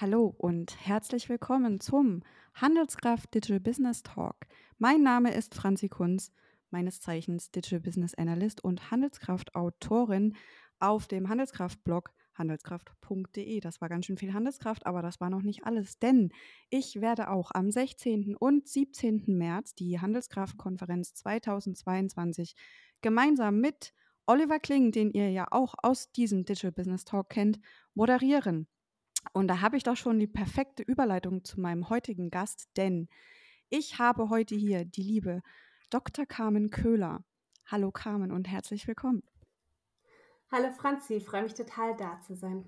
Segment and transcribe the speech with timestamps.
[0.00, 4.34] Hallo und herzlich willkommen zum Handelskraft Digital Business Talk.
[4.76, 6.32] Mein Name ist Franzi Kunz,
[6.70, 10.34] meines Zeichens Digital Business Analyst und Handelskraft Autorin
[10.80, 13.60] auf dem Handelskraft-Blog handelskraft.de.
[13.60, 16.32] Das war ganz schön viel Handelskraft, aber das war noch nicht alles, denn
[16.70, 18.34] ich werde auch am 16.
[18.34, 19.22] und 17.
[19.28, 22.56] März die Handelskraft-Konferenz 2022
[23.00, 23.94] gemeinsam mit
[24.26, 27.60] Oliver Kling, den ihr ja auch aus diesem Digital Business Talk kennt,
[27.94, 28.66] moderieren.
[29.32, 33.08] Und da habe ich doch schon die perfekte Überleitung zu meinem heutigen Gast, denn
[33.70, 35.42] ich habe heute hier die liebe
[35.90, 36.26] Dr.
[36.26, 37.24] Carmen Köhler.
[37.66, 39.22] Hallo Carmen und herzlich willkommen.
[40.52, 42.64] Hallo Franzi, freue mich total da zu sein.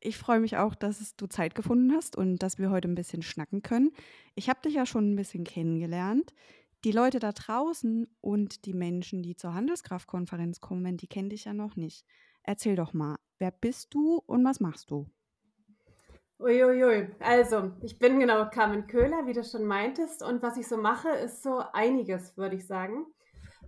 [0.00, 3.22] Ich freue mich auch, dass du Zeit gefunden hast und dass wir heute ein bisschen
[3.22, 3.90] schnacken können.
[4.34, 6.34] Ich habe dich ja schon ein bisschen kennengelernt.
[6.84, 11.54] Die Leute da draußen und die Menschen, die zur Handelskraftkonferenz kommen, die kennen dich ja
[11.54, 12.06] noch nicht.
[12.42, 15.06] Erzähl doch mal, wer bist du und was machst du?
[16.38, 20.76] Uiuiui, also ich bin genau Carmen Köhler, wie du schon meintest, und was ich so
[20.76, 23.06] mache, ist so einiges, würde ich sagen.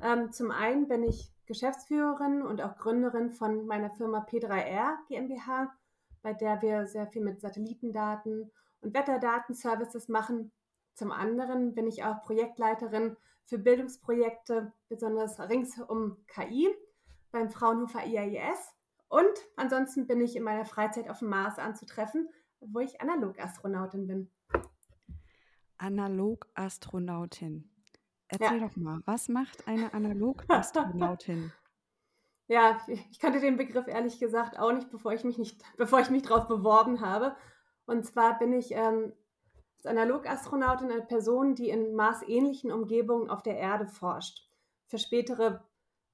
[0.02, 5.72] Ähm, zum einen bin ich Geschäftsführerin und auch Gründerin von meiner Firma P3R GmbH,
[6.20, 10.52] bei der wir sehr viel mit Satellitendaten und Wetterdatenservices machen.
[10.94, 13.16] Zum anderen bin ich auch Projektleiterin
[13.46, 16.68] für Bildungsprojekte, besonders rings um KI
[17.32, 18.74] beim Fraunhofer IAIS.
[19.08, 22.28] Und ansonsten bin ich in meiner Freizeit auf dem Mars anzutreffen,
[22.60, 24.30] wo ich Analogastronautin bin.
[25.78, 27.70] Analogastronautin.
[28.28, 28.66] Erzähl ja.
[28.66, 31.52] doch mal, was macht eine Analogastronautin?
[32.48, 36.10] ja, ich kannte den Begriff ehrlich gesagt auch nicht, bevor ich mich nicht, bevor ich
[36.10, 37.36] mich drauf beworben habe.
[37.86, 39.12] Und zwar bin ich ähm,
[39.76, 44.48] als Analogastronautin eine Person, die in maßähnlichen Umgebungen auf der Erde forscht.
[44.86, 45.62] Für spätere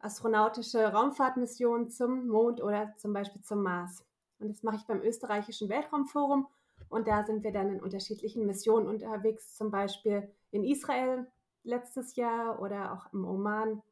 [0.00, 4.04] astronautische Raumfahrtmissionen zum Mond oder zum Beispiel zum Mars.
[4.44, 6.46] Und das mache ich beim österreichischen Weltraumforum.
[6.88, 11.26] Und da sind wir dann in unterschiedlichen Missionen unterwegs, zum Beispiel in Israel
[11.62, 13.82] letztes Jahr oder auch im Oman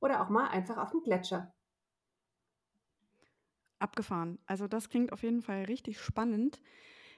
[0.00, 1.52] oder auch mal einfach auf dem Gletscher.
[3.78, 4.38] Abgefahren.
[4.46, 6.60] Also das klingt auf jeden Fall richtig spannend.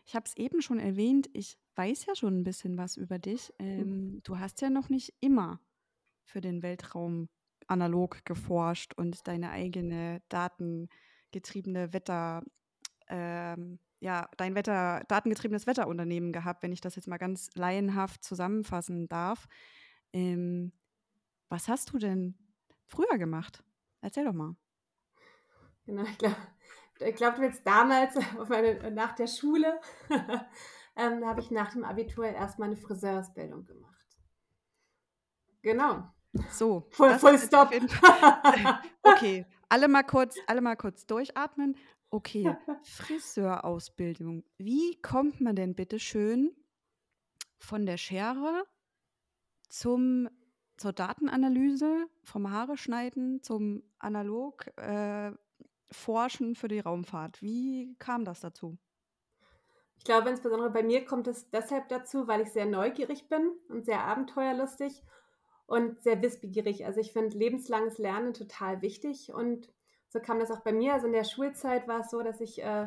[0.05, 3.53] Ich habe es eben schon erwähnt, ich weiß ja schon ein bisschen was über dich.
[3.59, 5.61] Ähm, du hast ja noch nicht immer
[6.25, 7.29] für den Weltraum
[7.67, 12.43] analog geforscht und deine eigene datengetriebene Wetter,
[13.13, 19.07] ähm, ja, dein Wetter, datengetriebenes Wetterunternehmen gehabt, wenn ich das jetzt mal ganz laienhaft zusammenfassen
[19.09, 19.47] darf.
[20.13, 20.73] Ähm,
[21.51, 22.35] was hast du denn
[22.87, 23.63] früher gemacht?
[24.01, 24.57] Erzähl doch mal.
[25.85, 26.37] Genau, ich glaube,
[27.01, 28.15] ich glaub, du willst damals
[28.49, 29.79] meine, nach der Schule,
[30.97, 33.93] ähm, habe ich nach dem Abitur erstmal eine Friseursbildung gemacht.
[35.61, 36.09] Genau.
[36.51, 36.89] So.
[36.91, 37.71] Voll, voll Stop.
[39.03, 41.77] okay, alle mal kurz, alle mal kurz durchatmen.
[42.15, 44.45] Okay, Friseurausbildung.
[44.59, 46.55] Wie kommt man denn bitte schön
[47.57, 48.67] von der Schere
[49.71, 50.29] zum,
[50.77, 55.33] zur Datenanalyse, vom Haare schneiden zum analog äh,
[55.91, 57.41] Forschen für die Raumfahrt?
[57.41, 58.77] Wie kam das dazu?
[59.97, 63.87] Ich glaube, insbesondere bei mir kommt es deshalb dazu, weil ich sehr neugierig bin und
[63.87, 65.03] sehr abenteuerlustig
[65.65, 66.85] und sehr wissbegierig.
[66.85, 69.73] Also ich finde lebenslanges Lernen total wichtig und
[70.13, 70.93] so kam das auch bei mir.
[70.93, 72.87] Also in der Schulzeit war es so, dass ich äh,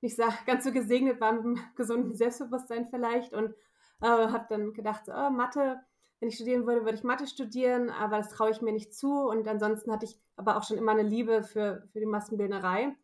[0.00, 3.54] nicht so, ganz so gesegnet war mit einem gesunden Selbstbewusstsein vielleicht und
[4.00, 5.80] äh, habe dann gedacht, so, oh, Mathe,
[6.20, 9.10] wenn ich studieren würde, würde ich Mathe studieren, aber das traue ich mir nicht zu.
[9.28, 12.94] Und ansonsten hatte ich aber auch schon immer eine Liebe für, für die Maskenbildnerei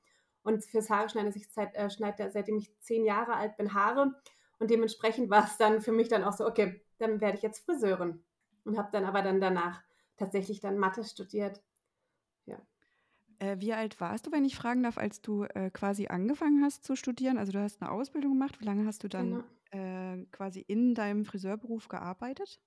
[0.42, 1.32] und fürs Haare schneiden.
[1.34, 4.14] Ich seit, äh, schneide seitdem ich zehn Jahre alt bin Haare
[4.58, 7.64] und dementsprechend war es dann für mich dann auch so, okay, dann werde ich jetzt
[7.64, 8.22] Friseurin
[8.64, 9.82] und habe dann aber dann danach
[10.16, 11.62] tatsächlich dann Mathe studiert.
[13.38, 16.84] Äh, wie alt warst du, wenn ich fragen darf, als du äh, quasi angefangen hast
[16.84, 17.38] zu studieren?
[17.38, 18.60] Also du hast eine Ausbildung gemacht.
[18.60, 20.14] Wie lange hast du dann genau.
[20.14, 22.60] äh, quasi in deinem Friseurberuf gearbeitet?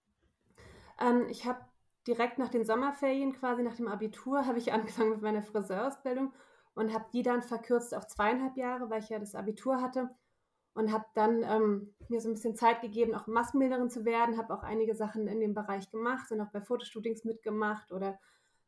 [1.00, 1.60] Ähm, ich habe
[2.08, 6.34] direkt nach den Sommerferien, quasi nach dem Abitur, habe ich angefangen mit meiner Friseurausbildung
[6.76, 10.10] und habe die dann verkürzt auf zweieinhalb Jahre, weil ich ja das Abitur hatte
[10.74, 14.54] und habe dann ähm, mir so ein bisschen Zeit gegeben, auch Maskenbildnerin zu werden, habe
[14.54, 18.20] auch einige Sachen in dem Bereich gemacht, und auch bei Fotoshootings mitgemacht oder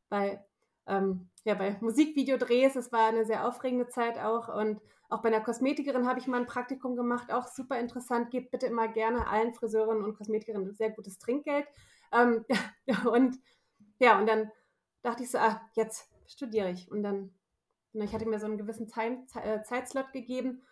[0.09, 0.44] bei
[0.88, 2.75] ähm, ja, bei Musikvideodrehs.
[2.75, 4.48] Es war eine sehr aufregende Zeit auch.
[4.48, 7.31] Und auch bei einer Kosmetikerin habe ich mal ein Praktikum gemacht.
[7.31, 8.31] Auch super interessant.
[8.31, 11.68] Gebt bitte immer gerne allen Friseurinnen und Kosmetikerinnen sehr gutes Trinkgeld.
[12.12, 12.45] Ähm,
[13.12, 13.38] und
[14.00, 14.51] ja, und dann
[15.01, 16.92] dachte ich so, ah, jetzt studiere ich.
[16.92, 17.33] Und dann,
[17.94, 20.63] ich hatte mir so einen gewissen Time, äh, Zeitslot gegeben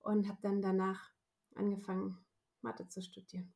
[0.00, 1.10] und habe dann danach
[1.54, 2.18] angefangen,
[2.62, 3.52] Mathe zu studieren.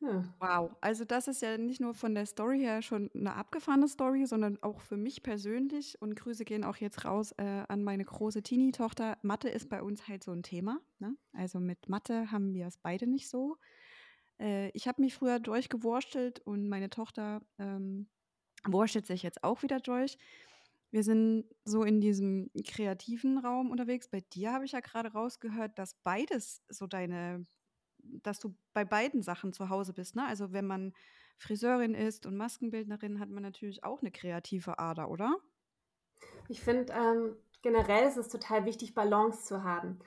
[0.00, 0.24] Ja.
[0.38, 4.24] Wow, also das ist ja nicht nur von der Story her schon eine abgefahrene Story,
[4.24, 6.00] sondern auch für mich persönlich.
[6.00, 9.18] Und Grüße gehen auch jetzt raus äh, an meine große Teenie-Tochter.
[9.22, 10.80] Mathe ist bei uns halt so ein Thema.
[11.00, 11.16] Ne?
[11.32, 13.58] Also mit Mathe haben wir es beide nicht so.
[14.38, 18.08] Äh, ich habe mich früher durchgewurstelt und meine Tochter ähm,
[18.66, 20.16] wurstelt sich jetzt auch wieder durch.
[20.90, 24.08] Wir sind so in diesem kreativen Raum unterwegs.
[24.08, 27.46] Bei dir habe ich ja gerade rausgehört, dass beides so deine
[28.04, 30.26] dass du bei beiden Sachen zu Hause bist, ne?
[30.26, 30.92] Also, wenn man
[31.38, 35.36] Friseurin ist und Maskenbildnerin, hat man natürlich auch eine kreative Ader, oder?
[36.48, 39.98] Ich finde, ähm, generell ist es total wichtig, Balance zu haben.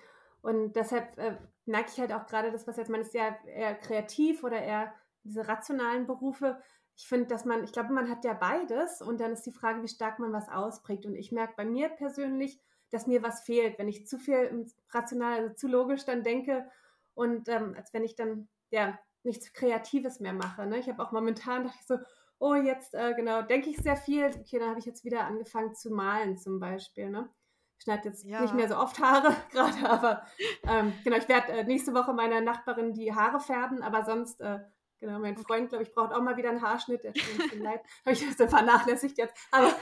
[0.41, 3.75] Und deshalb äh, merke ich halt auch gerade das, was jetzt man ist ja eher
[3.75, 4.93] kreativ oder eher
[5.23, 6.61] diese rationalen Berufe.
[6.95, 9.81] Ich finde, dass man, ich glaube, man hat ja beides und dann ist die Frage,
[9.81, 11.05] wie stark man was ausprägt.
[11.05, 12.59] Und ich merke bei mir persönlich,
[12.91, 16.69] dass mir was fehlt, wenn ich zu viel rational, also zu logisch dann denke
[17.15, 20.65] und ähm, als wenn ich dann ja nichts Kreatives mehr mache.
[20.65, 20.79] Ne?
[20.79, 21.97] Ich habe auch momentan dachte ich so,
[22.39, 24.25] oh, jetzt äh, genau, denke ich sehr viel.
[24.25, 27.09] Okay, dann habe ich jetzt wieder angefangen zu malen zum Beispiel.
[27.09, 27.29] Ne?
[27.77, 28.41] Ich schneide jetzt ja.
[28.41, 30.25] nicht mehr so oft Haare gerade, aber
[30.67, 34.59] ähm, genau, ich werde äh, nächste Woche meiner Nachbarin die Haare färben, aber sonst, äh,
[34.99, 37.81] genau, mein Freund, glaube ich, braucht auch mal wieder einen Haarschnitt, der tut mir leid.
[38.05, 39.35] Habe ich das vernachlässigt jetzt.
[39.51, 39.73] Aber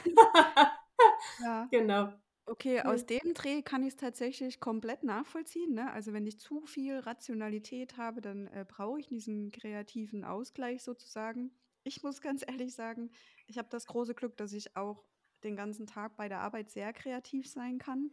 [1.42, 1.68] ja.
[1.72, 2.10] genau.
[2.48, 5.92] Okay, aus dem Dreh kann ich es tatsächlich komplett nachvollziehen, ne?
[5.92, 11.52] Also, wenn ich zu viel Rationalität habe, dann, äh, brauche ich diesen kreativen Ausgleich sozusagen.
[11.84, 13.12] Ich muss ganz ehrlich sagen,
[13.48, 15.06] ich habe das große Glück, dass ich auch
[15.44, 18.12] den ganzen Tag bei der Arbeit sehr kreativ sein kann.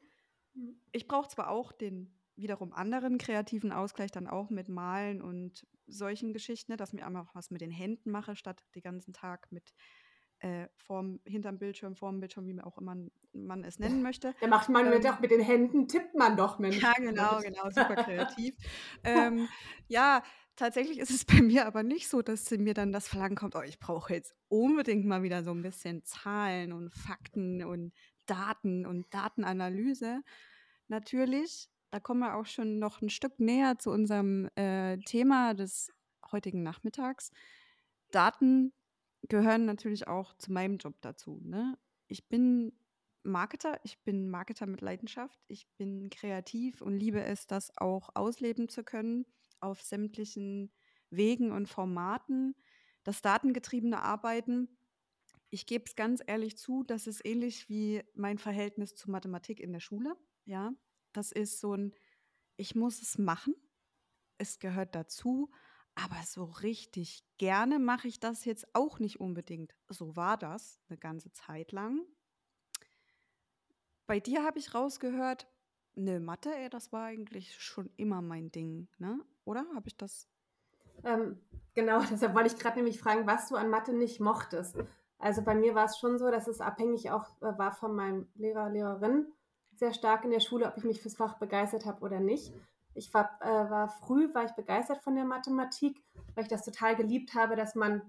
[0.54, 0.80] Mhm.
[0.92, 6.32] Ich brauche zwar auch den wiederum anderen kreativen Ausgleich dann auch mit Malen und solchen
[6.32, 9.74] Geschichten, ne, dass ich einfach was mit den Händen mache, statt den ganzen Tag mit
[10.40, 12.96] äh, vorm, hinterm Bildschirm, vorm Bildschirm, wie man auch immer
[13.32, 14.34] man es nennen möchte.
[14.40, 16.78] Da macht man ähm, mit, mit den Händen, tippt man doch, Mensch.
[16.82, 18.54] Ja, genau, genau, super kreativ.
[19.04, 19.48] ähm,
[19.88, 20.22] ja,
[20.56, 23.62] tatsächlich ist es bei mir aber nicht so, dass mir dann das Verlangen kommt, oh,
[23.62, 27.92] ich brauche jetzt unbedingt mal wieder so ein bisschen Zahlen und Fakten und
[28.26, 30.22] Daten und Datenanalyse.
[30.88, 35.90] Natürlich, da kommen wir auch schon noch ein Stück näher zu unserem äh, Thema des
[36.30, 37.30] heutigen Nachmittags.
[38.10, 38.72] Daten
[39.22, 41.40] gehören natürlich auch zu meinem Job dazu.
[41.42, 41.78] Ne?
[42.06, 42.72] Ich bin
[43.22, 48.68] Marketer, ich bin Marketer mit Leidenschaft, ich bin kreativ und liebe es, das auch ausleben
[48.68, 49.26] zu können
[49.60, 50.72] auf sämtlichen
[51.10, 52.54] Wegen und Formaten.
[53.02, 54.68] Das datengetriebene Arbeiten,
[55.50, 59.72] ich gebe es ganz ehrlich zu, das ist ähnlich wie mein Verhältnis zu Mathematik in
[59.72, 60.16] der Schule.
[60.44, 60.72] Ja,
[61.12, 61.94] das ist so ein,
[62.56, 63.54] ich muss es machen,
[64.38, 65.50] es gehört dazu
[66.04, 69.74] aber so richtig gerne mache ich das jetzt auch nicht unbedingt.
[69.88, 72.04] So war das eine ganze Zeit lang.
[74.06, 75.48] Bei dir habe ich rausgehört,
[75.94, 79.20] ne, Mathe, ey, das war eigentlich schon immer mein Ding, ne?
[79.44, 80.28] Oder habe ich das?
[81.04, 81.40] Ähm,
[81.74, 84.76] genau, deshalb wollte ich gerade nämlich fragen, was du an Mathe nicht mochtest.
[85.18, 88.28] Also bei mir war es schon so, dass es abhängig auch äh, war von meinem
[88.36, 89.26] Lehrer, Lehrerin
[89.74, 92.52] sehr stark in der Schule, ob ich mich fürs Fach begeistert habe oder nicht.
[92.98, 96.02] Ich war, äh, war früh, war ich begeistert von der Mathematik,
[96.34, 98.02] weil ich das total geliebt habe, dass man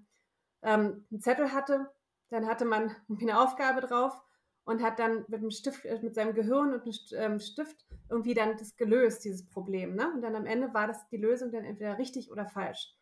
[0.61, 1.89] ähm, einen Zettel hatte,
[2.29, 4.21] dann hatte man eine Aufgabe drauf
[4.65, 8.33] und hat dann mit dem Stift, äh, mit seinem Gehirn und einem ähm, Stift irgendwie
[8.33, 9.95] dann das gelöst, dieses Problem.
[9.95, 10.11] Ne?
[10.13, 12.93] Und dann am Ende war das die Lösung dann entweder richtig oder falsch.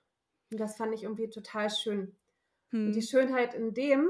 [0.51, 2.15] Und das fand ich irgendwie total schön.
[2.69, 2.87] Hm.
[2.87, 3.07] Und die hm.
[3.07, 4.09] Schönheit in dem,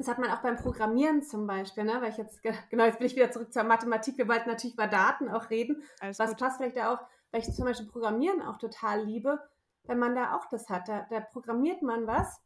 [0.00, 2.00] das hat man auch beim Programmieren zum Beispiel, ne?
[2.00, 4.16] weil ich jetzt, genau, jetzt bin ich wieder zurück zur Mathematik.
[4.16, 5.82] Wir wollten natürlich über Daten auch reden.
[6.00, 6.38] Alles was gut.
[6.38, 9.38] passt vielleicht da auch, weil ich zum Beispiel Programmieren auch total liebe,
[9.84, 10.88] wenn man da auch das hat.
[10.88, 12.40] Da, da programmiert man was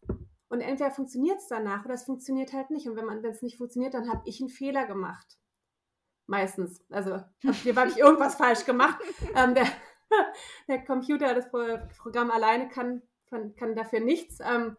[0.48, 2.88] und entweder funktioniert es danach oder es funktioniert halt nicht.
[2.88, 5.38] Und wenn man, wenn es nicht funktioniert, dann habe ich einen Fehler gemacht.
[6.26, 6.84] Meistens.
[6.90, 8.98] Also hier habe ich irgendwas falsch gemacht.
[9.36, 9.66] Ähm, der,
[10.68, 11.50] der Computer, das
[11.98, 14.38] Programm alleine kann, kann dafür nichts.
[14.40, 14.76] Ähm,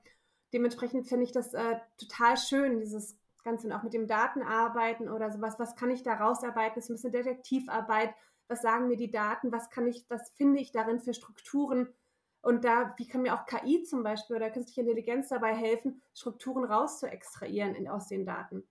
[0.55, 5.29] dementsprechend finde ich das äh, total schön, dieses Ganze und auch mit dem Datenarbeiten oder
[5.29, 5.59] sowas.
[5.59, 6.75] Was kann ich da rausarbeiten?
[6.75, 8.15] Das ist ein bisschen Detektivarbeit.
[8.47, 9.51] Was sagen mir die Daten?
[9.51, 11.89] Was kann ich, was finde ich darin für Strukturen?
[12.41, 16.63] Und da, wie kann mir auch KI zum Beispiel oder künstliche Intelligenz dabei helfen, Strukturen
[16.63, 18.63] rauszuextrahieren in, aus den Daten?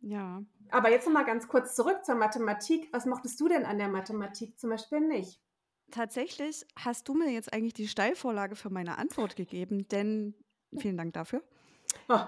[0.00, 0.42] Ja.
[0.70, 2.88] Aber jetzt nochmal ganz kurz zurück zur Mathematik.
[2.92, 5.40] Was mochtest du denn an der Mathematik zum Beispiel nicht?
[5.90, 10.34] Tatsächlich hast du mir jetzt eigentlich die Steilvorlage für meine Antwort gegeben, denn
[10.76, 11.42] Vielen Dank dafür.
[12.08, 12.20] Oh,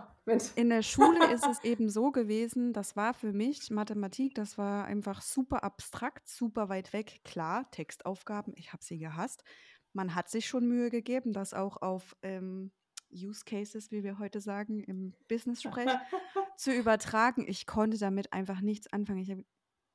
[0.57, 4.85] In der Schule ist es eben so gewesen, das war für mich Mathematik, das war
[4.85, 7.21] einfach super abstrakt, super weit weg.
[7.25, 9.45] Klar, Textaufgaben, ich habe sie gehasst.
[9.93, 12.73] Man hat sich schon Mühe gegeben, das auch auf ähm,
[13.13, 15.89] Use Cases, wie wir heute sagen, im Business-Sprech
[16.57, 17.45] zu übertragen.
[17.49, 19.21] Ich konnte damit einfach nichts anfangen.
[19.21, 19.45] Ich habe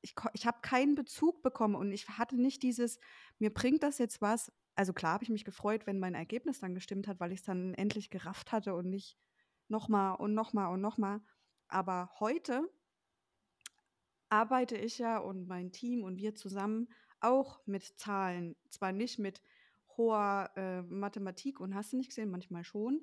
[0.02, 3.00] ich, ich habe keinen Bezug bekommen und ich hatte nicht dieses,
[3.38, 4.52] mir bringt das jetzt was.
[4.76, 7.46] Also klar habe ich mich gefreut, wenn mein Ergebnis dann gestimmt hat, weil ich es
[7.46, 9.18] dann endlich gerafft hatte und nicht
[9.68, 11.20] nochmal und nochmal und nochmal.
[11.66, 12.70] Aber heute
[14.28, 16.88] arbeite ich ja und mein Team und wir zusammen
[17.20, 18.54] auch mit Zahlen.
[18.68, 19.40] Zwar nicht mit
[19.96, 23.00] hoher äh, Mathematik und hast du nicht gesehen, manchmal schon.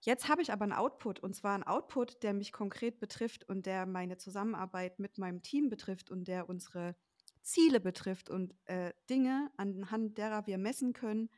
[0.00, 3.66] Jetzt habe ich aber einen Output und zwar einen Output, der mich konkret betrifft und
[3.66, 6.96] der meine Zusammenarbeit mit meinem Team betrifft und der unsere
[7.46, 11.30] Ziele betrifft und äh, Dinge, anhand derer wir messen können,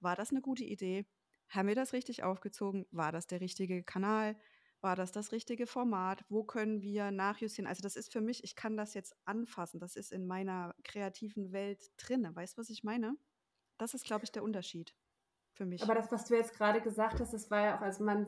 [0.00, 1.06] war das eine gute Idee?
[1.48, 2.86] Haben wir das richtig aufgezogen?
[2.90, 4.36] War das der richtige Kanal?
[4.80, 6.24] War das das richtige Format?
[6.28, 7.68] Wo können wir nachjustieren?
[7.68, 9.80] Also das ist für mich, ich kann das jetzt anfassen.
[9.80, 12.28] Das ist in meiner kreativen Welt drin.
[12.32, 13.16] Weißt du, was ich meine?
[13.78, 14.94] Das ist, glaube ich, der Unterschied
[15.52, 15.82] für mich.
[15.82, 18.26] Aber das, was du jetzt gerade gesagt hast, das war ja auch, also man,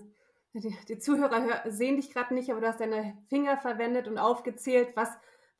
[0.54, 4.18] die, die Zuhörer hör, sehen dich gerade nicht, aber du hast deine Finger verwendet und
[4.18, 5.10] aufgezählt, was,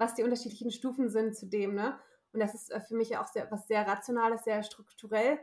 [0.00, 1.98] was die unterschiedlichen Stufen sind zu dem, ne?
[2.32, 5.38] Und das ist äh, für mich auch sehr, was sehr Rationales, sehr strukturell.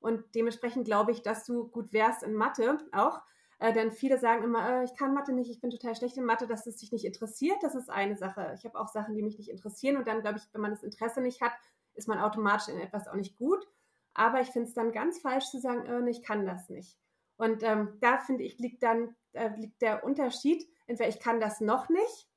[0.00, 3.22] Und dementsprechend glaube ich, dass du gut wärst in Mathe auch.
[3.58, 6.24] Äh, denn viele sagen immer, äh, ich kann Mathe nicht, ich bin total schlecht in
[6.24, 7.56] Mathe, dass es dich nicht interessiert.
[7.62, 8.52] Das ist eine Sache.
[8.58, 9.96] Ich habe auch Sachen, die mich nicht interessieren.
[9.96, 11.52] Und dann glaube ich, wenn man das Interesse nicht hat,
[11.94, 13.66] ist man automatisch in etwas auch nicht gut.
[14.14, 16.98] Aber ich finde es dann ganz falsch zu sagen, äh, ich kann das nicht.
[17.36, 20.68] Und ähm, da finde ich, liegt dann äh, liegt der Unterschied.
[20.86, 22.28] Entweder ich kann das noch nicht,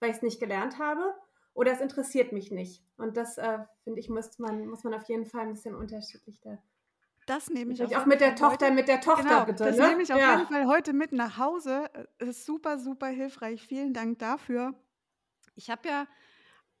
[0.00, 1.14] weil ich es nicht gelernt habe,
[1.54, 2.82] oder es interessiert mich nicht.
[2.98, 6.38] Und das, äh, finde ich, muss man, muss man auf jeden Fall ein bisschen unterschiedlich
[6.42, 6.58] da.
[7.26, 9.64] Das nehme ich auch, auch mit der Tochter, heute, mit der Tochter genau, bitte.
[9.64, 9.88] Das ne?
[9.88, 10.36] nehme ich auf ja.
[10.36, 11.90] jeden Fall heute mit nach Hause.
[12.18, 13.66] Das ist super, super hilfreich.
[13.66, 14.74] Vielen Dank dafür.
[15.56, 16.06] Ich habe ja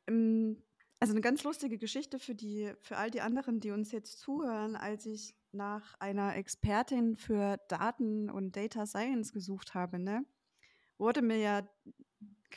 [0.06, 0.62] ähm,
[1.00, 4.76] also eine ganz lustige Geschichte für die, für all die anderen, die uns jetzt zuhören,
[4.76, 10.24] als ich nach einer Expertin für Daten und Data Science gesucht habe, ne,
[10.98, 11.62] wurde mir ja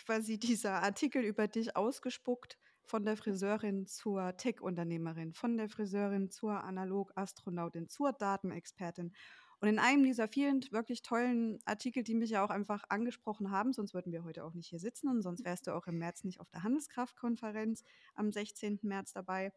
[0.05, 6.63] quasi dieser Artikel über dich ausgespuckt von der Friseurin zur Tech-Unternehmerin, von der Friseurin zur
[6.63, 9.13] Analog-Astronautin, zur Datenexpertin.
[9.61, 13.73] Und in einem dieser vielen wirklich tollen Artikel, die mich ja auch einfach angesprochen haben,
[13.73, 16.23] sonst würden wir heute auch nicht hier sitzen und sonst wärst du auch im März
[16.23, 17.83] nicht auf der Handelskraftkonferenz
[18.15, 18.79] am 16.
[18.83, 19.51] März dabei.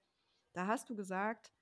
[0.53, 1.53] Da hast du gesagt,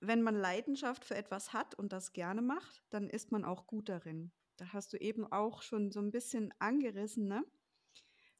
[0.00, 3.88] wenn man Leidenschaft für etwas hat und das gerne macht, dann ist man auch gut
[3.88, 4.32] darin.
[4.56, 7.44] Da hast du eben auch schon so ein bisschen angerissen, ne?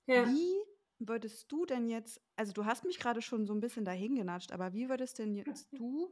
[0.07, 0.27] Ja.
[0.27, 0.63] Wie
[0.99, 4.53] würdest du denn jetzt, also du hast mich gerade schon so ein bisschen dahin genatscht,
[4.53, 6.11] aber wie würdest denn jetzt du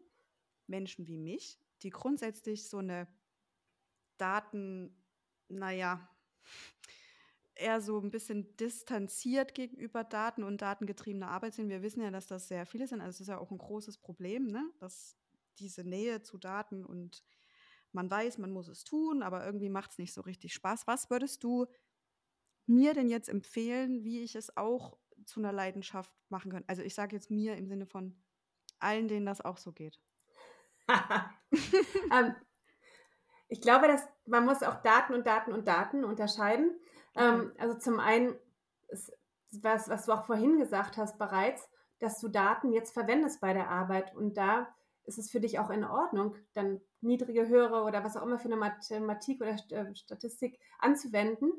[0.66, 3.08] Menschen wie mich die grundsätzlich so eine
[4.16, 4.96] Daten,
[5.48, 6.08] naja,
[7.54, 11.68] eher so ein bisschen distanziert gegenüber Daten und datengetriebener Arbeit sind.
[11.68, 13.00] Wir wissen ja, dass das sehr viele sind.
[13.00, 14.64] Also es ist ja auch ein großes Problem, ne?
[14.78, 15.16] dass
[15.58, 17.22] diese Nähe zu Daten und
[17.92, 20.86] man weiß, man muss es tun, aber irgendwie macht es nicht so richtig Spaß.
[20.86, 21.66] Was würdest du
[22.72, 26.64] mir denn jetzt empfehlen, wie ich es auch zu einer Leidenschaft machen kann?
[26.66, 28.16] Also ich sage jetzt mir im Sinne von
[28.78, 30.00] allen, denen das auch so geht.
[32.12, 32.34] ähm,
[33.48, 36.78] ich glaube, dass man muss auch Daten und Daten und Daten unterscheiden.
[37.14, 38.34] Ähm, also zum einen,
[38.88, 39.12] ist,
[39.52, 43.68] was, was du auch vorhin gesagt hast bereits, dass du Daten jetzt verwendest bei der
[43.68, 44.74] Arbeit und da
[45.04, 48.46] ist es für dich auch in Ordnung, dann niedrige, höhere oder was auch immer für
[48.46, 51.52] eine Mathematik oder äh, Statistik anzuwenden.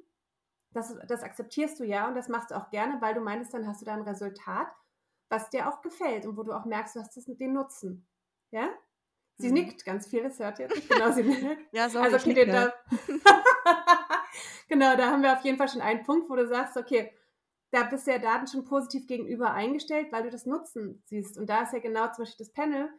[0.73, 3.67] Das, das akzeptierst du ja und das machst du auch gerne, weil du meinst, dann
[3.67, 4.67] hast du da ein Resultat,
[5.29, 8.07] was dir auch gefällt und wo du auch merkst, du hast den Nutzen.
[8.51, 8.69] Ja?
[9.37, 9.53] Sie mhm.
[9.55, 11.11] nickt ganz viel, das hört ihr jetzt nicht genau.
[11.11, 11.73] Sie nickt.
[11.73, 12.73] ja, sorry, also, okay, da,
[14.69, 17.11] genau, da haben wir auf jeden Fall schon einen Punkt, wo du sagst, okay,
[17.71, 21.39] da bist du ja Daten schon positiv gegenüber eingestellt, weil du das Nutzen siehst.
[21.39, 22.89] Und da ist ja genau zum Beispiel das Panel,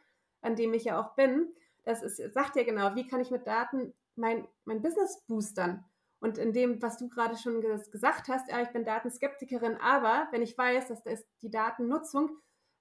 [0.43, 1.53] an dem ich ja auch bin,
[1.85, 5.85] das ist, sagt ja genau, wie kann ich mit Daten mein, mein Business boostern?
[6.25, 10.41] Und in dem, was du gerade schon gesagt hast, ja, ich bin Datenskeptikerin, aber wenn
[10.41, 12.39] ich weiß, dass das die Datennutzung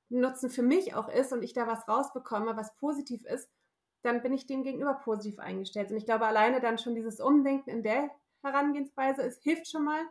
[0.08, 3.50] Nutzen für mich auch ist und ich da was rausbekomme, was positiv ist,
[4.02, 5.92] dann bin ich dem gegenüber positiv eingestellt.
[5.92, 8.10] Und ich glaube, alleine dann schon dieses Umdenken in der
[8.44, 10.04] Herangehensweise ist, hilft schon mal.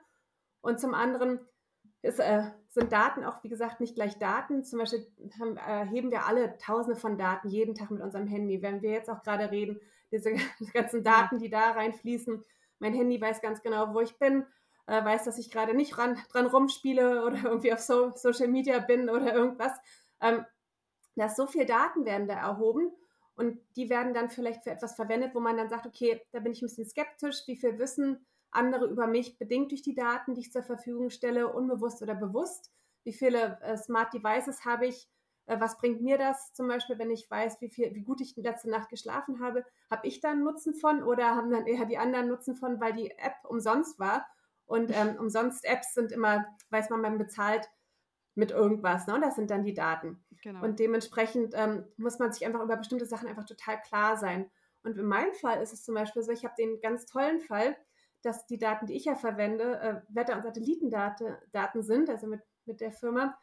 [0.61, 1.41] Und zum anderen
[2.03, 4.63] ist, äh, sind Daten auch, wie gesagt, nicht gleich Daten.
[4.63, 5.11] Zum Beispiel
[5.41, 8.61] haben, äh, heben wir alle Tausende von Daten jeden Tag mit unserem Handy.
[8.61, 10.35] Wenn wir jetzt auch gerade reden, diese
[10.75, 12.45] ganzen Daten, die da reinfließen.
[12.83, 14.45] Mein Handy weiß ganz genau, wo ich bin,
[14.87, 18.81] äh, weiß, dass ich gerade nicht ran, dran rumspiele oder irgendwie auf so, Social Media
[18.81, 19.73] bin oder irgendwas.
[20.21, 20.45] Ähm,
[21.15, 22.91] dass so viel Daten werden da erhoben
[23.37, 26.53] und die werden dann vielleicht für etwas verwendet, wo man dann sagt, okay, da bin
[26.53, 30.41] ich ein bisschen skeptisch, wie viel Wissen andere über mich bedingt durch die Daten, die
[30.41, 32.73] ich zur Verfügung stelle, unbewusst oder bewusst.
[33.05, 35.09] Wie viele äh, Smart Devices habe ich?
[35.47, 38.37] Äh, was bringt mir das zum Beispiel, wenn ich weiß, wie, viel, wie gut ich
[38.37, 39.65] letzte Nacht geschlafen habe?
[39.91, 42.93] Habe ich da einen Nutzen von oder haben dann eher die anderen Nutzen von, weil
[42.93, 44.27] die App umsonst war
[44.65, 47.69] Und ähm, umsonst Apps sind immer, weiß man, man bezahlt
[48.35, 49.07] mit irgendwas.
[49.07, 49.15] Ne?
[49.17, 50.25] Und das sind dann die Daten.
[50.43, 50.63] Genau.
[50.65, 54.51] Und dementsprechend ähm, muss man sich einfach über bestimmte Sachen einfach total klar sein.
[54.83, 57.77] Und in meinem Fall ist es zum Beispiel so, ich habe den ganz tollen Fall,
[58.23, 62.81] dass die Daten, die ich ja verwende, äh, Wetter- und Satellitendaten sind, also mit, mit
[62.81, 63.37] der Firma.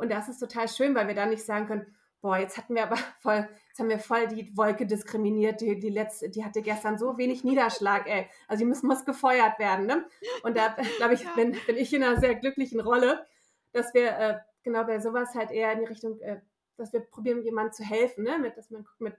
[0.00, 2.84] Und das ist total schön, weil wir da nicht sagen können, boah, jetzt hatten wir
[2.84, 6.98] aber voll, jetzt haben wir voll die Wolke diskriminiert, die, die letzte, die hatte gestern
[6.98, 8.28] so wenig Niederschlag, ey.
[8.48, 10.06] Also die muss, muss gefeuert werden, ne?
[10.42, 11.34] Und da, glaube ich, ja.
[11.34, 13.26] bin, bin ich in einer sehr glücklichen Rolle,
[13.72, 16.40] dass wir äh, genau bei sowas halt eher in die Richtung, äh,
[16.78, 18.38] dass wir probieren, jemandem zu helfen, ne?
[18.38, 19.16] Mit, dass man guckt mit,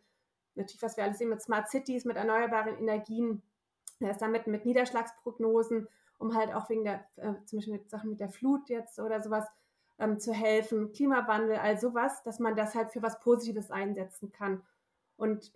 [0.56, 3.44] natürlich, was wir alles sehen, mit Smart Cities, mit erneuerbaren Energien,
[4.00, 8.20] das damit mit Niederschlagsprognosen, um halt auch wegen der, äh, zum Beispiel mit Sachen mit
[8.20, 9.46] der Flut jetzt oder sowas,
[10.02, 14.64] ähm, zu helfen, Klimawandel, all sowas, dass man das halt für was Positives einsetzen kann.
[15.16, 15.54] Und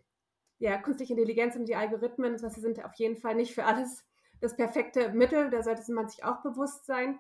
[0.60, 4.06] ja, künstliche Intelligenz und die Algorithmen, sie sind auf jeden Fall nicht für alles
[4.40, 7.20] das perfekte Mittel, da sollte man sich auch bewusst sein.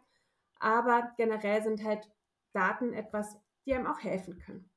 [0.59, 2.09] Aber generell sind halt
[2.53, 4.69] Daten etwas, die einem auch helfen können.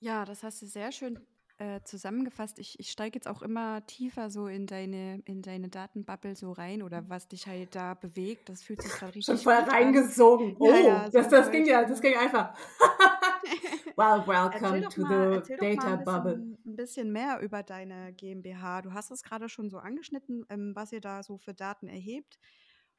[0.00, 1.24] Ja, das hast du sehr schön
[1.58, 2.58] äh, zusammengefasst.
[2.58, 6.82] Ich, ich steige jetzt auch immer tiefer so in deine, in deine Datenbubble so rein
[6.82, 8.48] oder was dich halt da bewegt.
[8.48, 10.56] Das fühlt sich gerade richtig Schon voll reingesogen.
[10.58, 12.56] Oh, ja, ja, so das, das ging ja, das ging einfach.
[13.96, 16.36] well, welcome to mal, the data ein bubble.
[16.36, 18.82] Bisschen, ein bisschen mehr über deine GmbH.
[18.82, 22.38] Du hast es gerade schon so angeschnitten, ähm, was ihr da so für Daten erhebt.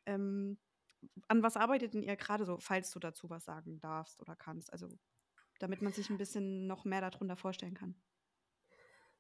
[0.05, 0.57] Ähm,
[1.29, 4.73] an was arbeitet denn ihr gerade so, falls du dazu was sagen darfst oder kannst?
[4.73, 4.89] Also
[5.59, 7.95] damit man sich ein bisschen noch mehr darunter vorstellen kann.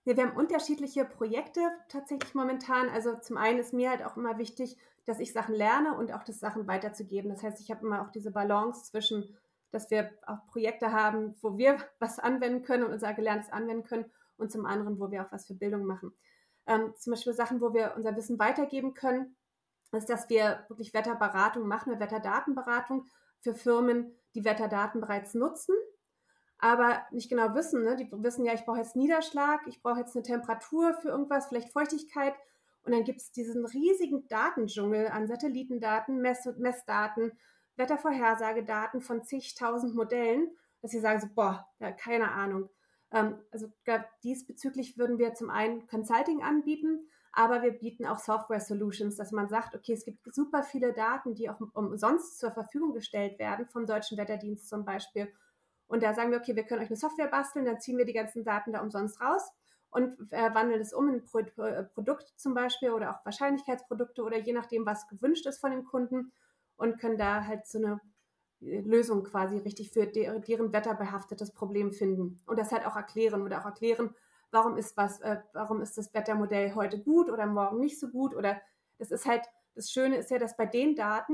[0.05, 2.89] Ja, wir haben unterschiedliche Projekte tatsächlich momentan.
[2.89, 6.23] Also zum einen ist mir halt auch immer wichtig, dass ich Sachen lerne und auch
[6.23, 7.29] das Sachen weiterzugeben.
[7.29, 9.37] Das heißt, ich habe immer auch diese Balance zwischen,
[9.71, 14.05] dass wir auch Projekte haben, wo wir was anwenden können und unser Gelerntes anwenden können
[14.37, 16.13] und zum anderen, wo wir auch was für Bildung machen.
[16.65, 19.35] Ähm, zum Beispiel Sachen, wo wir unser Wissen weitergeben können,
[19.91, 23.07] ist, dass wir wirklich Wetterberatung machen, eine Wetterdatenberatung
[23.41, 25.75] für Firmen, die Wetterdaten bereits nutzen
[26.59, 27.83] aber nicht genau wissen.
[27.83, 27.95] Ne?
[27.95, 31.71] Die wissen ja, ich brauche jetzt Niederschlag, ich brauche jetzt eine Temperatur für irgendwas, vielleicht
[31.71, 32.33] Feuchtigkeit.
[32.83, 37.31] Und dann gibt es diesen riesigen Datendschungel an Satellitendaten, Mess Messdaten,
[37.77, 40.49] Wettervorhersagedaten von zigtausend Modellen,
[40.81, 42.69] dass sie sagen so, boah, ja, keine Ahnung.
[43.11, 43.67] Ähm, also
[44.23, 49.47] diesbezüglich würden wir zum einen Consulting anbieten, aber wir bieten auch Software Solutions, dass man
[49.47, 53.85] sagt, okay, es gibt super viele Daten, die auch umsonst zur Verfügung gestellt werden, vom
[53.85, 55.31] Deutschen Wetterdienst zum Beispiel
[55.89, 58.13] und da sagen wir, okay, wir können euch eine Software basteln, dann ziehen wir die
[58.13, 59.51] ganzen Daten da umsonst raus
[59.89, 64.37] und äh, wandeln es um in Pro äh, Produkt zum Beispiel oder auch Wahrscheinlichkeitsprodukte oder
[64.37, 66.31] je nachdem, was gewünscht ist von dem Kunden
[66.77, 67.99] und können da halt so eine
[68.61, 73.41] äh, Lösung quasi richtig für de deren wetterbehaftetes Problem finden und das halt auch erklären
[73.41, 74.13] oder auch erklären,
[74.51, 78.35] warum ist was, äh, warum ist das Wettermodell heute gut oder morgen nicht so gut
[78.35, 78.61] oder
[78.99, 81.33] das ist halt, das Schöne ist ja, dass bei den Daten,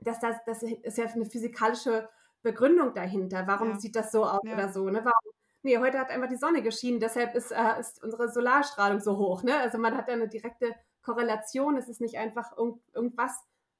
[0.00, 2.08] dass das, das ist ja eine physikalische
[2.42, 3.46] Begründung dahinter.
[3.46, 3.78] Warum ja.
[3.78, 4.54] sieht das so aus ja.
[4.54, 4.88] oder so?
[4.88, 4.98] Ne?
[5.04, 5.32] Warum?
[5.62, 9.44] Nee, heute hat einfach die Sonne geschienen, deshalb ist, äh, ist unsere Solarstrahlung so hoch.
[9.44, 9.56] Ne?
[9.56, 11.76] Also man hat da eine direkte Korrelation.
[11.76, 13.32] Es ist nicht einfach irgend, irgendwas,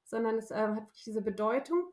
[0.05, 1.83] sondern es äh, hat wirklich diese Bedeutung.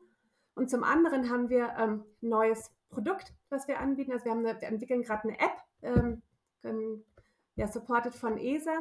[0.55, 4.11] Und zum anderen haben wir ähm, ein neues Produkt, was wir anbieten.
[4.11, 6.21] Also wir, haben eine, wir entwickeln gerade eine App, ähm,
[6.63, 7.03] ähm,
[7.55, 8.77] ja, supported von ESA.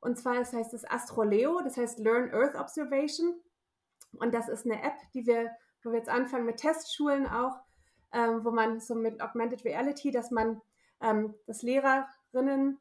[0.00, 3.34] Und zwar das heißt es Astroleo, das heißt Learn Earth Observation.
[4.12, 5.50] Und das ist eine App, die wir
[5.88, 7.58] wo wir jetzt anfangen mit Testschulen auch,
[8.12, 10.60] ähm, wo man so mit Augmented Reality, dass man
[11.00, 12.78] ähm, das Lehrerinnen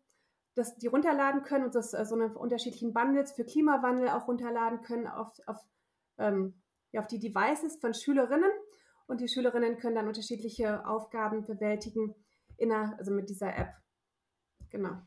[0.57, 4.81] dass die runterladen können und das äh, so eine unterschiedlichen Bundles für Klimawandel auch runterladen
[4.81, 5.57] können auf, auf,
[6.17, 6.55] ähm,
[6.91, 8.49] ja, auf die Devices von Schülerinnen.
[9.05, 12.15] Und die Schülerinnen können dann unterschiedliche Aufgaben bewältigen
[12.57, 13.73] in einer, also mit dieser App.
[14.69, 14.97] Genau.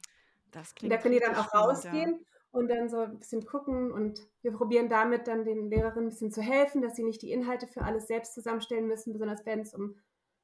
[0.53, 3.93] Das klingt und da können die dann auch rausgehen und dann so ein bisschen gucken
[3.93, 7.33] und wir probieren damit dann den Lehrerinnen ein bisschen zu helfen, dass sie nicht die
[7.33, 9.97] Inhalte für alles selbst zusammenstellen müssen, besonders wenn es um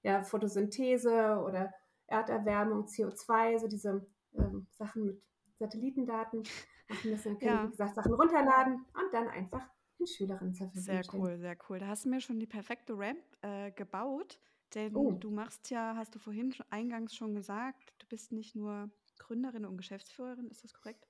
[0.02, 1.72] ja, Photosynthese oder
[2.06, 4.06] Erderwärmung, CO2, so diese
[4.38, 5.22] ähm, Sachen mit
[5.58, 6.44] Satellitendaten
[6.88, 7.38] machen müssen.
[7.38, 7.64] Können ja.
[7.64, 9.66] wie gesagt, Sachen runterladen und dann einfach
[9.98, 11.22] den Schülerinnen zur Verfügung Sehr stellen.
[11.22, 11.78] cool, sehr cool.
[11.80, 14.38] Da hast du mir schon die perfekte Ramp äh, gebaut,
[14.74, 15.12] denn oh.
[15.12, 19.76] du machst ja, hast du vorhin eingangs schon gesagt, du bist nicht nur Gründerin und
[19.76, 21.06] Geschäftsführerin, ist das korrekt?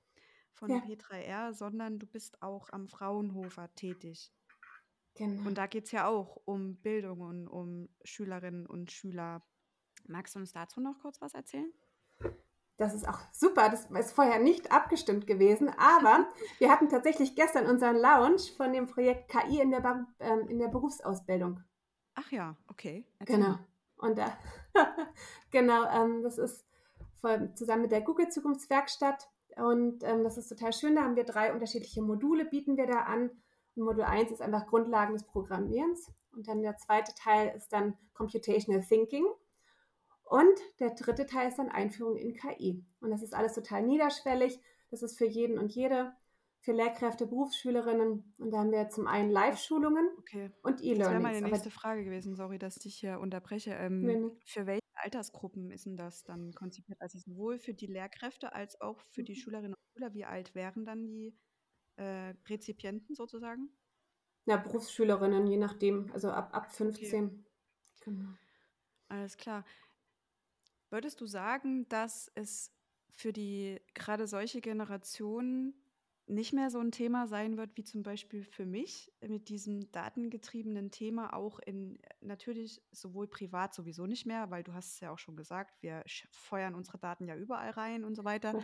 [0.57, 0.77] Von ja.
[0.77, 4.31] P3R, sondern du bist auch am Fraunhofer tätig.
[5.15, 5.47] Genau.
[5.47, 9.43] Und da geht es ja auch um Bildung und um Schülerinnen und Schüler.
[10.07, 11.71] Magst du uns dazu noch kurz was erzählen?
[12.77, 13.69] Das ist auch super.
[13.69, 16.27] Das ist vorher nicht abgestimmt gewesen, aber
[16.59, 20.67] wir hatten tatsächlich gestern unseren Lounge von dem Projekt KI in der, ähm, in der
[20.67, 21.63] Berufsausbildung.
[22.13, 23.05] Ach ja, okay.
[23.19, 23.59] Erzähl genau.
[23.97, 24.37] Und da,
[25.51, 26.63] genau, ähm, das ist
[27.19, 29.27] voll, zusammen mit der Google Zukunftswerkstatt
[29.59, 30.95] und ähm, das ist total schön.
[30.95, 33.31] Da haben wir drei unterschiedliche Module, bieten wir da an.
[33.75, 36.11] Modul 1 ist einfach Grundlagen des Programmierens.
[36.31, 39.25] Und dann der zweite Teil ist dann Computational Thinking.
[40.23, 42.83] Und der dritte Teil ist dann Einführung in KI.
[42.99, 44.59] Und das ist alles total niederschwellig.
[44.91, 46.13] Das ist für jeden und jede,
[46.59, 48.33] für Lehrkräfte, Berufsschülerinnen.
[48.37, 50.51] Und da haben wir zum einen Live-Schulungen okay.
[50.63, 50.99] und E-Learning.
[50.99, 52.35] Das wäre meine nächste Frage gewesen.
[52.35, 53.71] Sorry, dass ich hier unterbreche.
[53.71, 54.31] Ähm, nee, nee.
[54.45, 57.01] Für welche Altersgruppen ist denn das dann konzipiert?
[57.01, 59.37] Also sowohl für die Lehrkräfte als auch für die mhm.
[59.37, 60.13] Schülerinnen und Schüler.
[60.13, 61.33] Wie alt wären dann die
[61.95, 63.69] äh, Rezipienten sozusagen?
[64.45, 66.11] Ja, Berufsschülerinnen, je nachdem.
[66.11, 67.25] Also ab, ab 15.
[67.25, 67.43] Okay.
[68.01, 68.33] Genau.
[69.07, 69.63] Alles klar.
[70.89, 72.73] Würdest du sagen, dass es
[73.15, 75.73] für die gerade solche Generationen
[76.27, 80.91] nicht mehr so ein Thema sein wird, wie zum Beispiel für mich mit diesem datengetriebenen
[80.91, 85.19] Thema auch in natürlich sowohl privat sowieso nicht mehr, weil du hast es ja auch
[85.19, 88.61] schon gesagt, wir feuern unsere Daten ja überall rein und so weiter.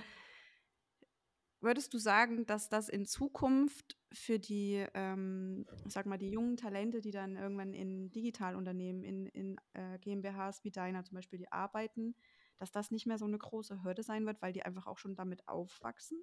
[1.61, 6.99] Würdest du sagen, dass das in Zukunft für die, ähm, sag mal, die jungen Talente,
[6.99, 12.15] die dann irgendwann in Digitalunternehmen, in, in äh, GmbHs wie deiner zum Beispiel, die arbeiten,
[12.57, 15.15] dass das nicht mehr so eine große Hürde sein wird, weil die einfach auch schon
[15.15, 16.21] damit aufwachsen?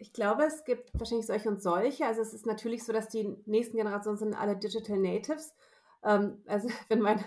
[0.00, 2.06] Ich glaube, es gibt wahrscheinlich solche und solche.
[2.06, 5.54] Also es ist natürlich so, dass die nächsten Generationen sind alle Digital Natives.
[6.04, 7.24] Ähm, also wenn meine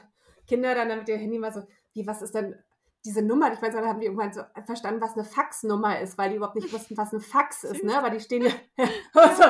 [0.48, 2.56] Kinder dann mit dem Handy mal so, wie, was ist denn
[3.04, 6.30] diese Nummer, ich weiß nicht, haben die irgendwann so verstanden, was eine Faxnummer ist, weil
[6.30, 7.98] die überhaupt nicht wussten, was ein Fax ist, ne?
[7.98, 8.52] Aber die stehen ja
[9.14, 9.44] so,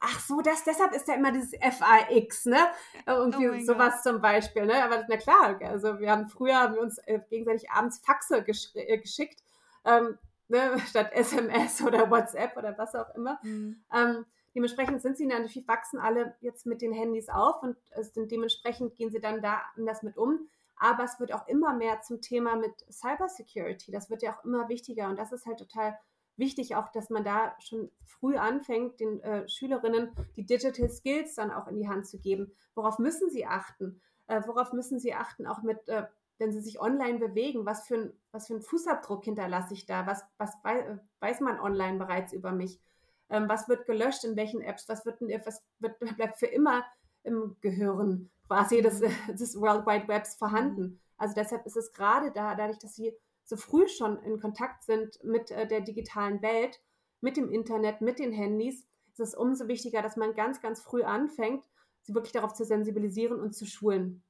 [0.00, 2.58] ach so, das, deshalb ist ja immer dieses FAX, ne?
[3.06, 4.02] Irgendwie oh sowas God.
[4.02, 4.84] zum Beispiel, ne?
[4.84, 8.98] Aber na klar, also wir haben früher haben wir uns äh, gegenseitig abends Faxe äh,
[8.98, 9.42] geschickt,
[9.84, 10.18] ähm,
[10.52, 10.78] ne?
[10.86, 13.40] statt SMS oder WhatsApp oder was auch immer.
[13.42, 13.82] Mhm.
[13.92, 17.76] Ähm, dementsprechend sind sie natürlich, wachsen alle jetzt mit den Handys auf und
[18.12, 20.48] sind, dementsprechend gehen sie dann da anders mit um.
[20.76, 23.92] Aber es wird auch immer mehr zum Thema mit Cybersecurity.
[23.92, 25.08] Das wird ja auch immer wichtiger.
[25.08, 25.96] Und das ist halt total
[26.36, 31.52] wichtig, auch dass man da schon früh anfängt, den äh, Schülerinnen die Digital Skills dann
[31.52, 32.52] auch in die Hand zu geben.
[32.74, 34.00] Worauf müssen sie achten?
[34.26, 36.04] Äh, worauf müssen sie achten, auch mit, äh,
[36.38, 37.66] wenn sie sich online bewegen?
[37.66, 40.06] Was für, ein, was für einen Fußabdruck hinterlasse ich da?
[40.06, 42.80] Was, was wei weiß man online bereits über mich?
[43.28, 44.88] Ähm, was wird gelöscht in welchen Apps?
[44.88, 46.84] Was, wird, was wird, bleibt für immer
[47.22, 51.00] im Gehirn quasi des, des World Wide Webs vorhanden.
[51.16, 55.22] Also deshalb ist es gerade da, dadurch, dass sie so früh schon in Kontakt sind
[55.24, 56.80] mit äh, der digitalen Welt,
[57.20, 61.02] mit dem Internet, mit den Handys, ist es umso wichtiger, dass man ganz, ganz früh
[61.02, 61.64] anfängt,
[62.02, 64.22] sie wirklich darauf zu sensibilisieren und zu schulen.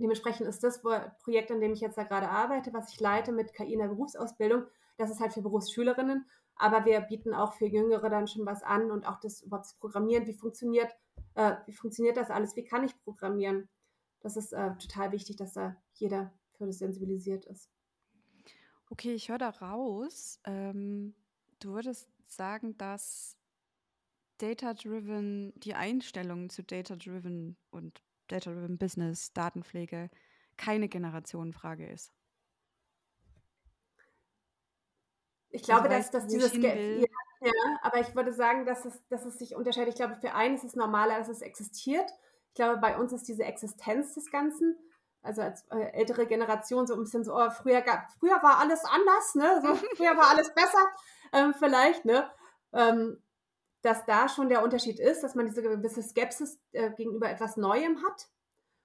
[0.00, 3.52] Dementsprechend ist das Projekt, an dem ich jetzt da gerade arbeite, was ich leite mit
[3.52, 4.64] KI in der Berufsausbildung,
[4.96, 8.90] das ist halt für Berufsschülerinnen, aber wir bieten auch für Jüngere dann schon was an
[8.90, 10.90] und auch das überhaupt das Programmieren, wie funktioniert
[11.34, 13.68] äh, wie funktioniert das alles, wie kann ich programmieren.
[14.20, 17.70] Das ist äh, total wichtig, dass da jeder für das sensibilisiert ist.
[18.90, 20.40] Okay, ich höre da raus.
[20.44, 21.14] Ähm,
[21.60, 23.36] du würdest sagen, dass
[24.38, 30.10] Data-Driven, die Einstellung zu Data-Driven und Data-Driven Business, Datenpflege
[30.56, 32.12] keine Generationenfrage ist.
[35.50, 37.08] Ich glaube, also, dass, dass dieses Geld,
[37.40, 39.88] ja, aber ich würde sagen, dass es, dass es sich unterscheidet.
[39.88, 42.08] Ich glaube, für einen ist es normaler, dass es existiert.
[42.48, 44.76] Ich glaube, bei uns ist diese Existenz des Ganzen,
[45.22, 48.84] also als äh, ältere Generation so ein bisschen so, oh, früher, gab, früher war alles
[48.84, 49.62] anders, ne?
[49.62, 50.86] So, früher war alles besser,
[51.32, 52.30] ähm, vielleicht, ne?
[52.72, 53.22] Ähm,
[53.82, 58.02] dass da schon der Unterschied ist, dass man diese gewisse Skepsis äh, gegenüber etwas Neuem
[58.04, 58.28] hat,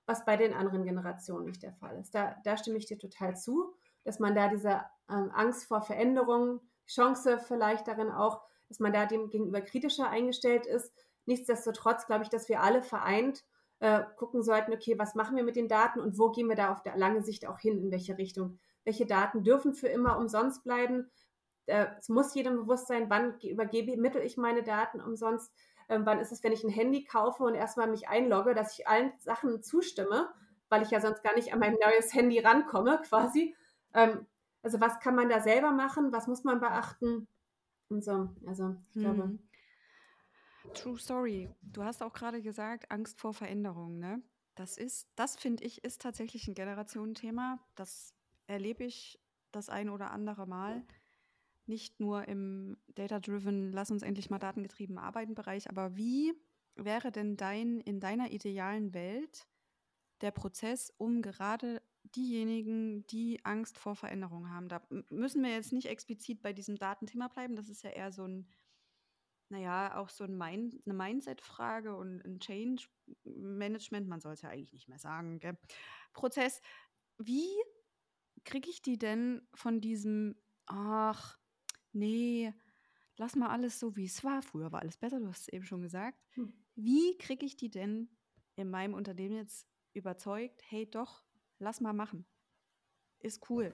[0.06, 2.14] was bei den anderen Generationen nicht der Fall ist.
[2.14, 6.62] Da, da stimme ich dir total zu, dass man da diese ähm, Angst vor Veränderungen,
[6.88, 10.94] Chance vielleicht darin auch, dass man da dem gegenüber kritischer eingestellt ist.
[11.26, 13.44] Nichtsdestotrotz glaube ich, dass wir alle vereint
[13.80, 16.72] äh, gucken sollten, okay, was machen wir mit den Daten und wo gehen wir da
[16.72, 18.60] auf der lange Sicht auch hin, in welche Richtung.
[18.84, 21.10] Welche Daten dürfen für immer umsonst bleiben?
[21.68, 25.52] Es muss jedem bewusst sein, wann übergebe mittel ich meine Daten umsonst.
[25.88, 28.88] Ähm, wann ist es, wenn ich ein Handy kaufe und erstmal mich einlogge, dass ich
[28.88, 30.30] allen Sachen zustimme,
[30.70, 33.56] weil ich ja sonst gar nicht an mein neues Handy rankomme, quasi.
[33.94, 34.26] Ähm,
[34.64, 36.12] also was kann man da selber machen?
[36.12, 37.28] Was muss man beachten?
[37.90, 38.30] Und so.
[38.48, 39.24] Also ich glaube.
[39.24, 39.40] Hm.
[40.74, 41.54] True Story.
[41.62, 44.24] Du hast auch gerade gesagt, Angst vor Veränderung, ne?
[44.56, 47.60] Das ist, das finde ich, ist tatsächlich ein Generationenthema.
[47.76, 48.16] Das
[48.48, 49.20] erlebe ich
[49.52, 50.84] das ein oder andere Mal.
[51.66, 56.34] Nicht nur im Data-Driven, lass uns endlich mal datengetrieben arbeiten Bereich, aber wie
[56.76, 59.48] wäre denn dein, in deiner idealen Welt
[60.22, 64.70] der Prozess, um gerade diejenigen, die Angst vor Veränderung haben.
[64.70, 67.56] Da müssen wir jetzt nicht explizit bei diesem Datenthema bleiben.
[67.56, 68.48] Das ist ja eher so ein,
[69.50, 74.74] naja, auch so ein Mind, eine Mindset-Frage und ein Change-Management, man soll es ja eigentlich
[74.74, 75.58] nicht mehr sagen, gell?
[76.14, 76.62] Prozess.
[77.18, 77.50] Wie
[78.44, 80.36] kriege ich die denn von diesem,
[80.68, 81.38] ach,
[81.96, 82.54] nee,
[83.18, 84.42] lass mal alles so, wie es war.
[84.42, 86.18] Früher war alles besser, du hast es eben schon gesagt.
[86.34, 86.54] Hm.
[86.76, 88.10] Wie kriege ich die denn
[88.56, 91.24] in meinem Unternehmen jetzt überzeugt, hey doch,
[91.60, 92.26] lass mal machen.
[93.20, 93.74] Ist cool.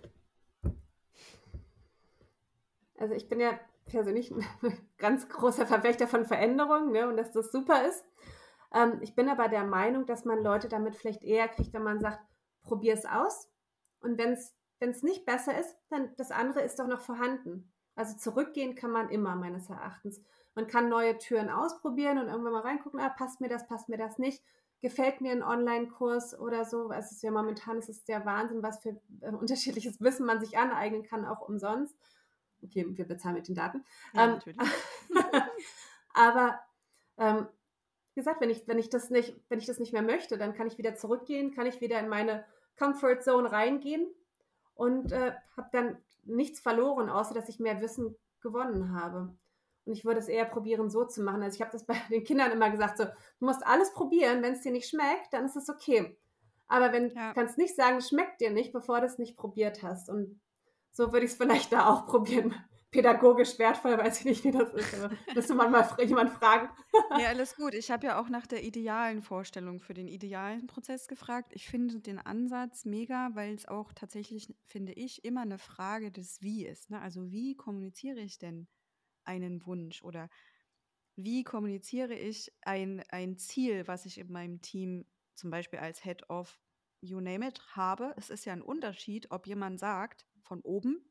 [2.98, 4.46] Also ich bin ja persönlich ein
[4.98, 8.06] ganz großer Verfechter von Veränderungen ne, und dass das super ist.
[8.74, 12.00] Ähm, ich bin aber der Meinung, dass man Leute damit vielleicht eher kriegt, wenn man
[12.00, 12.20] sagt,
[12.62, 13.50] probier es aus.
[14.00, 17.72] Und wenn es nicht besser ist, dann das andere ist doch noch vorhanden.
[18.02, 20.20] Also zurückgehen kann man immer, meines Erachtens.
[20.56, 23.98] Man kann neue Türen ausprobieren und irgendwann mal reingucken, ah, passt mir das, passt mir
[23.98, 24.42] das nicht.
[24.82, 26.92] Gefällt mir ein Online-Kurs oder so.
[26.92, 30.58] Es ist ja momentan, es ist der Wahnsinn, was für äh, unterschiedliches Wissen man sich
[30.58, 31.96] aneignen kann, auch umsonst.
[32.64, 33.86] Okay, wir bezahlen mit den Daten.
[34.16, 34.60] Ja, ähm, natürlich.
[36.16, 36.60] aber
[37.20, 37.46] ähm,
[38.16, 40.56] wie gesagt, wenn ich, wenn ich das nicht, wenn ich das nicht mehr möchte, dann
[40.56, 42.46] kann ich wieder zurückgehen, kann ich wieder in meine
[42.80, 44.08] Comfort Zone reingehen
[44.74, 49.36] und äh, habe dann nichts verloren, außer dass ich mehr Wissen gewonnen habe.
[49.86, 51.42] Und ich würde es eher probieren, so zu machen.
[51.42, 54.54] Also ich habe das bei den Kindern immer gesagt, so, du musst alles probieren, wenn
[54.54, 56.18] es dir nicht schmeckt, dann ist es okay.
[56.68, 57.30] Aber wenn ja.
[57.30, 60.10] du kannst nicht sagen, es schmeckt dir nicht, bevor du es nicht probiert hast.
[60.10, 60.40] Und
[60.92, 62.56] so würde ich es vielleicht da auch probieren.
[62.92, 64.94] Pädagogisch wertvoll, weiß ich nicht, wie das ist.
[64.96, 66.70] Aber müsste man mal jemand fragen.
[67.20, 67.74] Ja, alles gut.
[67.74, 71.52] Ich habe ja auch nach der idealen Vorstellung für den idealen Prozess gefragt.
[71.54, 76.42] Ich finde den Ansatz mega, weil es auch tatsächlich, finde ich, immer eine Frage des
[76.42, 76.90] Wie ist.
[76.90, 77.02] Ne?
[77.02, 78.68] Also wie kommuniziere ich denn
[79.24, 80.30] einen Wunsch oder
[81.16, 86.30] wie kommuniziere ich ein, ein Ziel, was ich in meinem Team zum Beispiel als Head
[86.30, 86.60] of
[87.02, 88.14] You Name It habe.
[88.18, 91.11] Es ist ja ein Unterschied, ob jemand sagt von oben,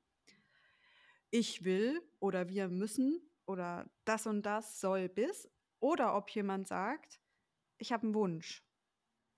[1.31, 5.49] ich will oder wir müssen oder das und das soll bis,
[5.81, 7.21] oder ob jemand sagt,
[7.79, 8.65] ich habe einen Wunsch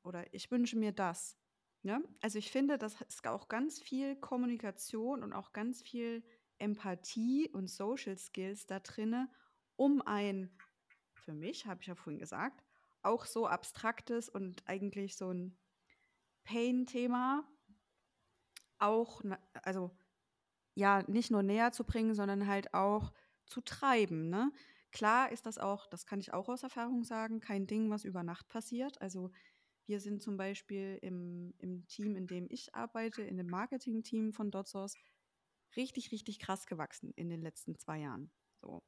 [0.02, 1.38] oder ich wünsche mir das.
[1.82, 2.00] Ja?
[2.20, 6.24] Also ich finde, das ist auch ganz viel Kommunikation und auch ganz viel
[6.58, 9.30] Empathie und Social Skills da drinne,
[9.76, 10.56] um ein,
[11.14, 12.62] für mich, habe ich ja vorhin gesagt,
[13.02, 15.58] auch so abstraktes und eigentlich so ein
[16.44, 17.48] Pain-Thema
[18.78, 19.22] auch,
[19.62, 19.96] also
[20.74, 23.12] ja, nicht nur näher zu bringen, sondern halt auch
[23.46, 24.28] zu treiben.
[24.28, 24.52] Ne?
[24.90, 28.22] Klar ist das auch, das kann ich auch aus Erfahrung sagen, kein Ding, was über
[28.22, 29.00] Nacht passiert.
[29.00, 29.30] Also
[29.86, 34.50] wir sind zum Beispiel im, im Team, in dem ich arbeite, in dem Marketing-Team von
[34.50, 34.96] DotSource,
[35.76, 38.30] richtig, richtig krass gewachsen in den letzten zwei Jahren.
[38.60, 38.82] So.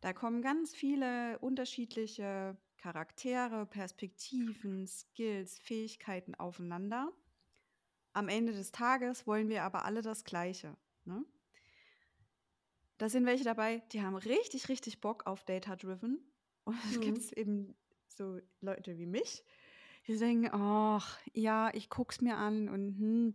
[0.00, 7.12] Da kommen ganz viele unterschiedliche Charaktere, Perspektiven, Skills, Fähigkeiten aufeinander.
[8.12, 10.76] Am Ende des Tages wollen wir aber alle das Gleiche.
[11.06, 11.24] Ne?
[12.98, 16.20] Da sind welche dabei, die haben richtig, richtig Bock auf Data-Driven.
[16.64, 17.00] Und es mhm.
[17.00, 17.76] gibt eben
[18.08, 19.44] so Leute wie mich,
[20.06, 23.34] die denken, ach, ja, ich guck's mir an und hm.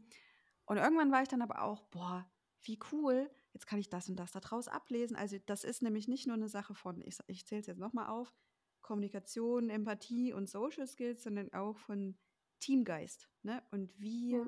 [0.66, 2.26] Und irgendwann war ich dann aber auch, boah,
[2.62, 5.18] wie cool, jetzt kann ich das und das daraus ablesen.
[5.18, 8.08] Also das ist nämlich nicht nur eine Sache von, ich, ich zähle es jetzt nochmal
[8.08, 8.34] auf,
[8.82, 12.18] Kommunikation, Empathie und Social Skills, sondern auch von
[12.60, 13.28] Teamgeist.
[13.44, 13.62] Ne?
[13.72, 14.46] Und wie ja.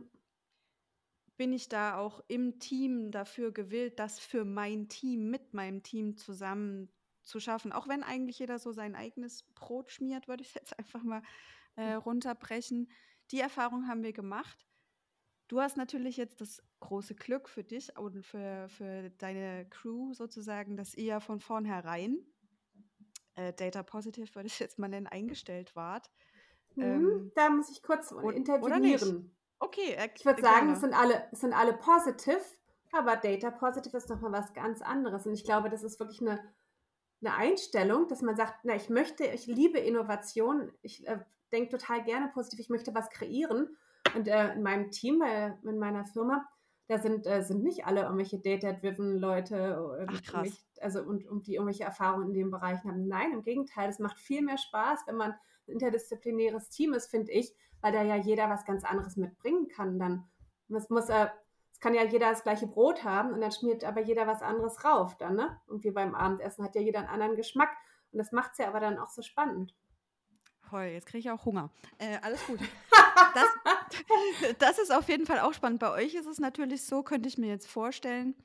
[1.37, 6.15] Bin ich da auch im Team dafür gewillt, das für mein Team, mit meinem Team
[6.15, 6.89] zusammen
[7.23, 7.71] zu schaffen.
[7.71, 11.21] Auch wenn eigentlich jeder so sein eigenes Brot schmiert, würde ich jetzt einfach mal
[11.75, 12.89] äh, runterbrechen.
[13.31, 14.67] Die Erfahrung haben wir gemacht.
[15.47, 20.77] Du hast natürlich jetzt das große Glück für dich und für, für deine Crew sozusagen,
[20.77, 22.17] dass ihr von vornherein
[23.35, 26.09] äh, Data Positive, würde ich jetzt mal nennen, eingestellt wart.
[26.75, 29.35] Mhm, ähm, da muss ich kurz oder, intervenieren.
[29.63, 32.41] Okay, er, ich würde sagen, es sind, alle, es sind alle positive,
[32.91, 35.26] aber Data Positive ist nochmal was ganz anderes.
[35.26, 36.39] Und ich glaube, das ist wirklich eine,
[37.21, 41.19] eine Einstellung, dass man sagt, na, ich möchte, ich liebe Innovation, ich äh,
[41.52, 43.76] denke total gerne positiv, ich möchte was kreieren
[44.15, 46.45] und äh, in meinem Team, äh, in meiner Firma,
[46.88, 50.41] da sind, äh, sind nicht alle irgendwelche data-driven Leute Ach, krass.
[50.43, 53.08] Mich, also und, und die irgendwelche Erfahrungen in dem Bereich haben.
[53.08, 55.38] Nein, im Gegenteil, es macht viel mehr Spaß, wenn man ein
[55.73, 59.99] interdisziplinäres Team ist, finde ich, weil da ja jeder was ganz anderes mitbringen kann.
[59.99, 60.27] Dann
[60.69, 61.27] es muss äh,
[61.73, 64.83] es kann ja jeder das gleiche Brot haben und dann schmiert aber jeder was anderes
[64.85, 65.59] rauf dann, ne?
[65.67, 67.75] Und wie beim Abendessen hat ja jeder einen anderen Geschmack.
[68.11, 69.75] Und das macht es ja aber dann auch so spannend.
[70.61, 71.69] Voll, jetzt kriege ich auch Hunger.
[71.99, 72.59] Äh, alles gut.
[73.35, 73.47] Das,
[74.59, 75.79] das ist auf jeden Fall auch spannend.
[75.79, 78.35] Bei euch ist es natürlich so, könnte ich mir jetzt vorstellen,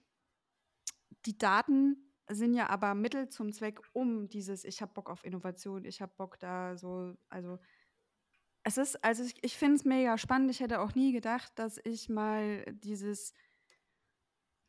[1.26, 5.84] die Daten sind ja aber Mittel zum Zweck, um dieses, ich habe Bock auf Innovation,
[5.84, 7.58] ich habe Bock da so, also
[8.68, 10.50] es ist, also ich, ich finde es mega spannend.
[10.50, 13.32] Ich hätte auch nie gedacht, dass ich mal dieses,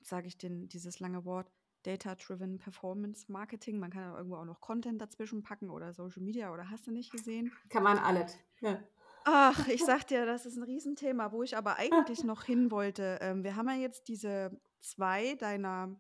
[0.02, 1.52] sage ich den, dieses lange Wort,
[1.84, 3.78] Data-Driven Performance Marketing.
[3.78, 6.92] Man kann ja irgendwo auch noch Content dazwischen packen oder Social Media oder hast du
[6.92, 7.52] nicht gesehen?
[7.70, 8.38] Kann man alles.
[8.62, 8.82] Ja.
[9.26, 13.20] Ach, ich sag dir, das ist ein Riesenthema, wo ich aber eigentlich noch hin wollte.
[13.22, 16.00] Ähm, wir haben ja jetzt diese zwei deiner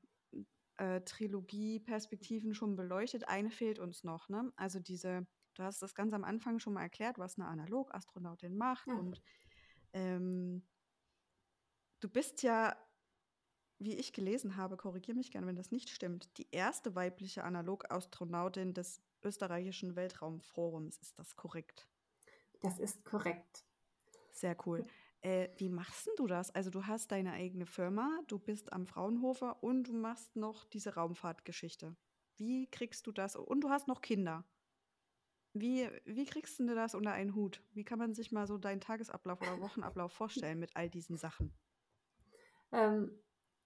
[0.77, 3.27] äh, Trilogie-Perspektiven schon beleuchtet.
[3.27, 4.53] Eine fehlt uns noch, ne?
[4.55, 5.27] Also diese,
[5.59, 8.87] du hast das ganz am Anfang schon mal erklärt, was eine Analog-Astronautin macht.
[8.87, 8.93] Ja.
[8.93, 9.21] Und
[9.93, 10.63] ähm,
[11.99, 12.75] du bist ja,
[13.77, 18.73] wie ich gelesen habe, korrigiere mich gerne, wenn das nicht stimmt, die erste weibliche Analog-Astronautin
[18.73, 20.97] des österreichischen Weltraumforums.
[20.97, 21.87] Ist das korrekt?
[22.61, 23.65] Das ist korrekt.
[24.31, 24.85] Sehr cool.
[25.21, 26.51] Äh, wie machst du das?
[26.51, 30.95] Also du hast deine eigene Firma, du bist am Fraunhofer und du machst noch diese
[30.95, 31.97] Raumfahrtgeschichte.
[32.37, 33.35] Wie kriegst du das?
[33.35, 34.45] Und du hast noch Kinder.
[35.59, 37.61] Wie, wie kriegst du das unter einen Hut?
[37.73, 41.53] Wie kann man sich mal so deinen Tagesablauf oder Wochenablauf vorstellen mit all diesen Sachen?
[42.71, 43.11] Ähm,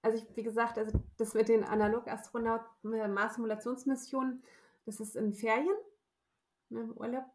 [0.02, 4.44] also ich, wie gesagt, also das mit den Analog-Astronauten, äh, Mars-Simulationsmissionen,
[4.86, 5.76] das ist in Ferien,
[6.70, 7.26] ne, im Urlaub.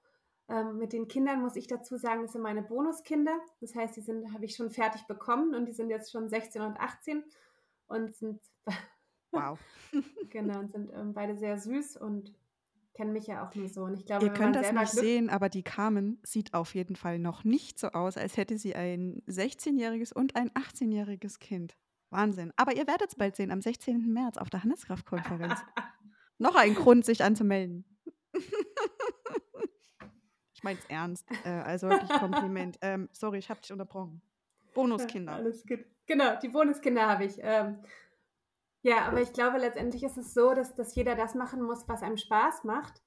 [0.48, 3.38] Ähm, mit den Kindern muss ich dazu sagen, das sind meine Bonuskinder.
[3.60, 6.62] Das heißt, die sind, habe ich schon fertig bekommen und die sind jetzt schon 16
[6.62, 7.22] und 18
[7.86, 8.40] und sind
[9.30, 9.58] wow.
[10.30, 12.34] genau und sind ähm, beide sehr süß und
[12.98, 13.84] kennen mich ja auch nur so.
[13.84, 16.96] Und ich glaube, Ihr könnt das nicht Glück sehen, aber die Carmen sieht auf jeden
[16.96, 21.76] Fall noch nicht so aus, als hätte sie ein 16-jähriges und ein 18-jähriges Kind.
[22.10, 22.52] Wahnsinn.
[22.56, 24.12] Aber ihr werdet es bald sehen, am 16.
[24.12, 25.60] März auf der Handelskraftkonferenz.
[26.38, 27.84] noch ein Grund, sich anzumelden.
[30.54, 31.24] Ich meine es ernst.
[31.44, 32.78] Äh, also wirklich Kompliment.
[32.82, 34.20] ähm, sorry, ich habe dich unterbrochen.
[34.74, 35.30] Bonuskinder.
[35.30, 35.84] Ja, alles gut.
[36.04, 37.38] Genau, die Bonuskinder habe ich.
[37.40, 37.78] Ähm,
[38.82, 42.02] ja, aber ich glaube, letztendlich ist es so, dass, dass jeder das machen muss, was
[42.02, 43.02] einem Spaß macht.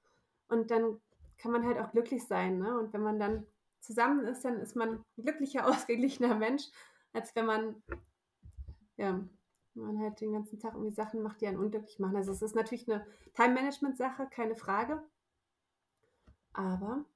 [0.48, 1.00] Und dann
[1.38, 2.58] kann man halt auch glücklich sein.
[2.58, 2.78] Ne?
[2.78, 3.46] Und wenn man dann
[3.80, 6.64] zusammen ist, dann ist man ein glücklicher, ausgeglichener Mensch,
[7.12, 7.82] als wenn man,
[8.96, 9.20] ja,
[9.74, 12.16] man halt den ganzen Tag irgendwie Sachen macht, die einen unglücklich machen.
[12.16, 15.02] Also es ist natürlich eine Time-Management-Sache, keine Frage.
[16.52, 17.06] Aber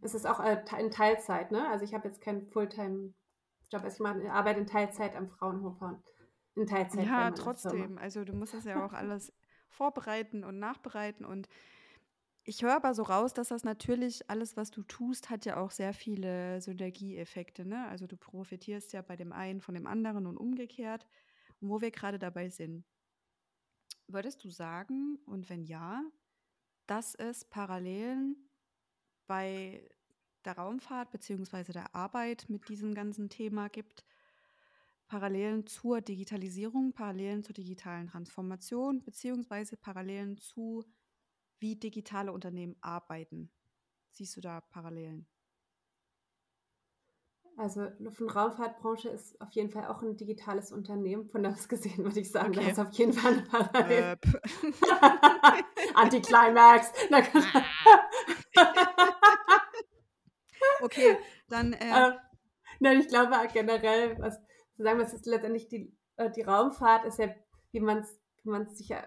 [0.00, 1.68] es ist auch äh, in Teilzeit, ne?
[1.68, 3.84] Also ich habe jetzt keinen Fulltime-Job.
[3.84, 6.02] Also ich, arbeite in Teilzeit am Fraunhofer
[6.54, 7.06] in Teilzeit.
[7.06, 7.98] Ja, trotzdem.
[7.98, 9.32] Also du musst das ja auch alles
[9.68, 11.48] vorbereiten und nachbereiten und
[12.44, 15.70] ich höre aber so raus, dass das natürlich alles, was du tust, hat ja auch
[15.70, 17.64] sehr viele Synergieeffekte.
[17.64, 17.86] Ne?
[17.86, 21.06] Also du profitierst ja bei dem einen von dem anderen und umgekehrt.
[21.60, 22.84] Und wo wir gerade dabei sind,
[24.08, 26.02] würdest du sagen, und wenn ja,
[26.88, 28.36] dass es Parallelen
[29.28, 29.88] bei
[30.44, 31.72] der Raumfahrt bzw.
[31.72, 34.04] der Arbeit mit diesem ganzen Thema gibt,
[35.12, 40.86] Parallelen zur Digitalisierung, Parallelen zur digitalen Transformation beziehungsweise Parallelen zu,
[41.58, 43.52] wie digitale Unternehmen arbeiten.
[44.12, 45.28] Siehst du da Parallelen?
[47.58, 51.28] Also Luft- und Raumfahrtbranche ist auf jeden Fall auch ein digitales Unternehmen.
[51.28, 52.64] Von das gesehen würde ich sagen, okay.
[52.64, 54.18] da ist auf jeden Fall eine Parallele.
[55.94, 56.90] Anticlimax.
[60.80, 61.16] Okay,
[61.48, 61.74] dann.
[61.74, 62.12] Äh, äh,
[62.80, 64.40] nein, ich glaube generell, was
[64.82, 67.28] sagen, was ist letztendlich die, äh, die Raumfahrt, ist ja,
[67.72, 69.04] wie man es wie sich ja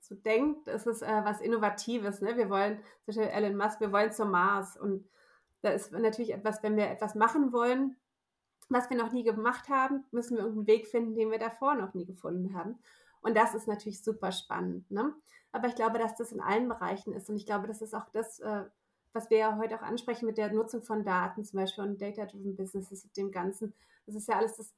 [0.00, 2.20] so denkt, ist es äh, was Innovatives.
[2.20, 2.36] Ne?
[2.36, 4.76] Wir wollen, zum Beispiel Elon Musk, wir wollen zum Mars.
[4.76, 5.08] Und
[5.62, 7.96] da ist natürlich etwas, wenn wir etwas machen wollen,
[8.68, 11.94] was wir noch nie gemacht haben, müssen wir irgendeinen Weg finden, den wir davor noch
[11.94, 12.78] nie gefunden haben.
[13.20, 14.90] Und das ist natürlich super spannend.
[14.90, 15.12] Ne?
[15.52, 17.28] Aber ich glaube, dass das in allen Bereichen ist.
[17.28, 18.64] Und ich glaube, das ist auch das, äh,
[19.12, 22.56] was wir ja heute auch ansprechen mit der Nutzung von Daten, zum Beispiel und Data-Driven
[22.56, 23.74] Businesses dem Ganzen.
[24.06, 24.72] Das ist ja alles das,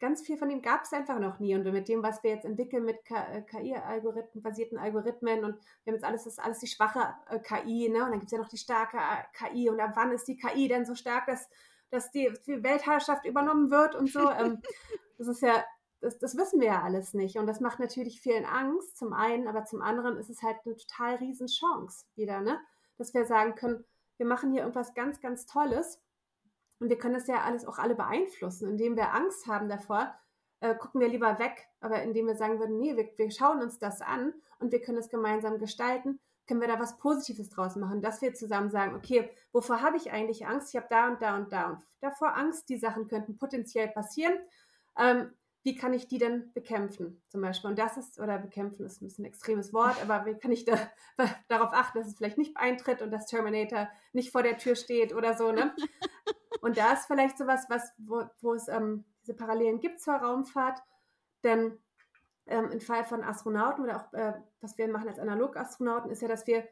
[0.00, 1.54] ganz viel von dem gab es einfach noch nie.
[1.54, 6.04] Und mit dem, was wir jetzt entwickeln mit KI-Algorithmen, basierten Algorithmen und wir haben jetzt
[6.04, 8.04] alles, das ist alles die schwache äh, KI, ne?
[8.04, 9.68] Und dann gibt es ja noch die starke äh, KI.
[9.70, 11.48] Und ab wann ist die KI denn so stark, dass,
[11.90, 14.30] dass die, die Weltherrschaft übernommen wird und so?
[14.30, 14.62] ähm,
[15.18, 15.64] das ist ja,
[16.00, 17.36] das, das wissen wir ja alles nicht.
[17.36, 20.76] Und das macht natürlich vielen Angst, zum einen, aber zum anderen ist es halt eine
[20.76, 22.60] total riesen Chance wieder, ne?
[22.98, 23.84] dass wir sagen können,
[24.16, 26.00] wir machen hier irgendwas ganz, ganz Tolles
[26.80, 30.14] und wir können das ja alles auch alle beeinflussen, indem wir Angst haben davor,
[30.60, 33.78] äh, gucken wir lieber weg, aber indem wir sagen würden, nee, wir, wir schauen uns
[33.78, 38.00] das an und wir können es gemeinsam gestalten, können wir da was Positives draus machen,
[38.00, 40.70] dass wir zusammen sagen, okay, wovor habe ich eigentlich Angst?
[40.70, 44.34] Ich habe da und da und da und davor Angst, die Sachen könnten potenziell passieren.
[44.98, 45.30] Ähm,
[45.62, 47.68] wie kann ich die denn bekämpfen zum Beispiel?
[47.68, 50.64] Und das ist, oder bekämpfen ist ein bisschen ein extremes Wort, aber wie kann ich
[50.64, 50.78] da,
[51.48, 55.14] darauf achten, dass es vielleicht nicht eintritt und dass Terminator nicht vor der Tür steht
[55.14, 55.74] oder so, ne?
[56.60, 60.80] Und da ist vielleicht sowas, was, wo, wo es ähm, diese Parallelen gibt zur Raumfahrt,
[61.44, 61.78] denn
[62.46, 66.28] ähm, im Fall von Astronauten oder auch, äh, was wir machen als Analogastronauten, ist ja,
[66.28, 66.66] dass wir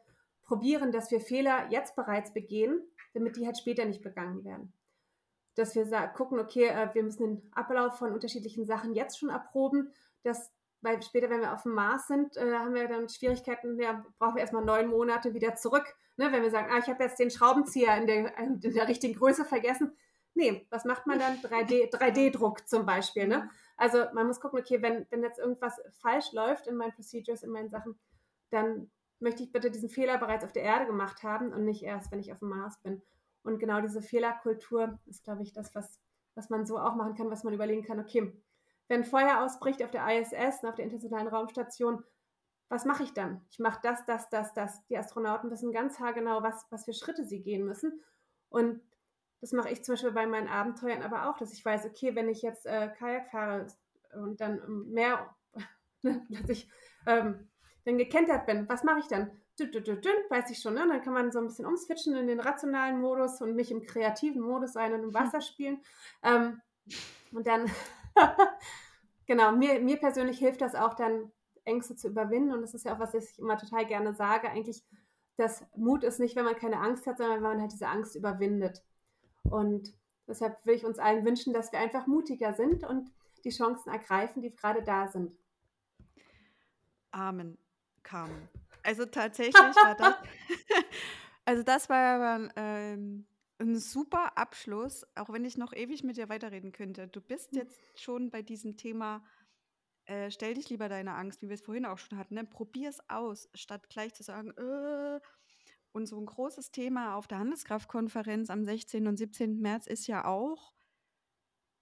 [0.44, 2.80] probieren, dass wir Fehler jetzt bereits begehen,
[3.14, 4.72] damit die halt später nicht begangen werden.
[5.54, 9.92] Dass wir gucken, okay, äh, wir müssen den Ablauf von unterschiedlichen Sachen jetzt schon erproben,
[10.22, 10.50] dass
[10.80, 14.36] weil später, wenn wir auf dem Mars sind, äh, haben wir dann Schwierigkeiten, ja, brauchen
[14.36, 15.84] wir erstmal neun Monate wieder zurück.
[16.16, 16.30] Ne?
[16.32, 19.44] Wenn wir sagen, ah, ich habe jetzt den Schraubenzieher in der, in der richtigen Größe
[19.44, 19.96] vergessen,
[20.36, 21.38] Nee, was macht man dann?
[21.38, 23.26] 3D, 3D-Druck zum Beispiel.
[23.26, 23.48] Ne?
[23.78, 27.50] Also man muss gucken, okay, wenn, wenn jetzt irgendwas falsch läuft in meinen Procedures, in
[27.50, 27.98] meinen Sachen,
[28.50, 32.12] dann möchte ich bitte diesen Fehler bereits auf der Erde gemacht haben und nicht erst,
[32.12, 33.00] wenn ich auf dem Mars bin.
[33.44, 35.98] Und genau diese Fehlerkultur ist, glaube ich, das, was,
[36.34, 38.30] was man so auch machen kann, was man überlegen kann, okay,
[38.88, 42.04] wenn Feuer ausbricht auf der ISS, auf der Internationalen Raumstation,
[42.68, 43.44] was mache ich dann?
[43.50, 44.84] Ich mache das, das, das, das.
[44.86, 48.02] Die Astronauten wissen ganz haargenau, was, was für Schritte sie gehen müssen.
[48.48, 48.80] Und
[49.40, 52.28] das mache ich zum Beispiel bei meinen Abenteuern aber auch, dass ich weiß, okay, wenn
[52.28, 53.66] ich jetzt äh, Kajak fahre
[54.14, 55.34] und dann im Meer,
[56.02, 56.68] dass ich
[57.06, 57.48] ähm,
[57.84, 59.30] dann gekentert bin, was mache ich dann?
[59.58, 60.86] Dün, dün, dün, weiß ich schon, ne?
[60.86, 64.42] Dann kann man so ein bisschen umswitchen in den rationalen Modus und mich im kreativen
[64.42, 65.80] Modus sein und im Wasser spielen.
[66.22, 66.60] Ähm,
[67.32, 67.70] und dann,
[69.26, 71.32] genau, mir, mir persönlich hilft das auch dann,
[71.66, 72.52] Ängste zu überwinden.
[72.52, 74.82] Und das ist ja auch, was ich immer total gerne sage, eigentlich,
[75.36, 78.16] dass Mut ist nicht, wenn man keine Angst hat, sondern wenn man halt diese Angst
[78.16, 78.82] überwindet.
[79.42, 79.92] Und
[80.26, 83.10] deshalb will ich uns allen wünschen, dass wir einfach mutiger sind und
[83.44, 85.36] die Chancen ergreifen, die gerade da sind.
[87.10, 87.58] Amen,
[88.02, 88.48] Carmen.
[88.82, 90.14] Also tatsächlich war das,
[91.44, 93.26] also das war ähm,
[93.58, 97.08] ein super Abschluss, auch wenn ich noch ewig mit dir weiterreden könnte.
[97.08, 97.58] Du bist hm.
[97.58, 99.24] jetzt schon bei diesem Thema,
[100.04, 102.44] äh, stell dich lieber deine Angst, wie wir es vorhin auch schon hatten, ne?
[102.44, 105.20] probier es aus, statt gleich zu sagen, äh,
[105.92, 109.06] und so ein großes Thema auf der Handelskraftkonferenz am 16.
[109.06, 109.60] und 17.
[109.60, 110.74] März ist ja auch,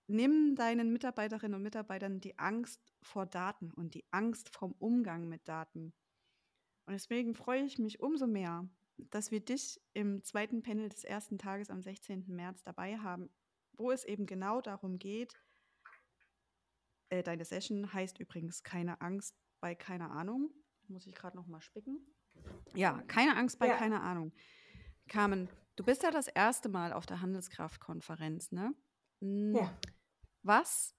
[0.06, 5.48] nimm deinen Mitarbeiterinnen und Mitarbeitern die Angst vor Daten und die Angst vom Umgang mit
[5.48, 5.92] Daten.
[6.86, 11.38] Und deswegen freue ich mich umso mehr, dass wir dich im zweiten Panel des ersten
[11.38, 12.24] Tages am 16.
[12.28, 13.30] März dabei haben,
[13.72, 15.34] wo es eben genau darum geht,
[17.08, 20.50] äh, deine Session heißt übrigens keine Angst bei keine Ahnung.
[20.88, 22.00] Muss ich gerade noch mal spicken.
[22.74, 23.76] Ja, keine Angst bei ja.
[23.76, 24.32] keine Ahnung.
[25.08, 28.74] Carmen, du bist ja das erste Mal auf der Handelskraftkonferenz, ne?
[29.20, 29.78] Hm, ja.
[30.42, 30.94] Was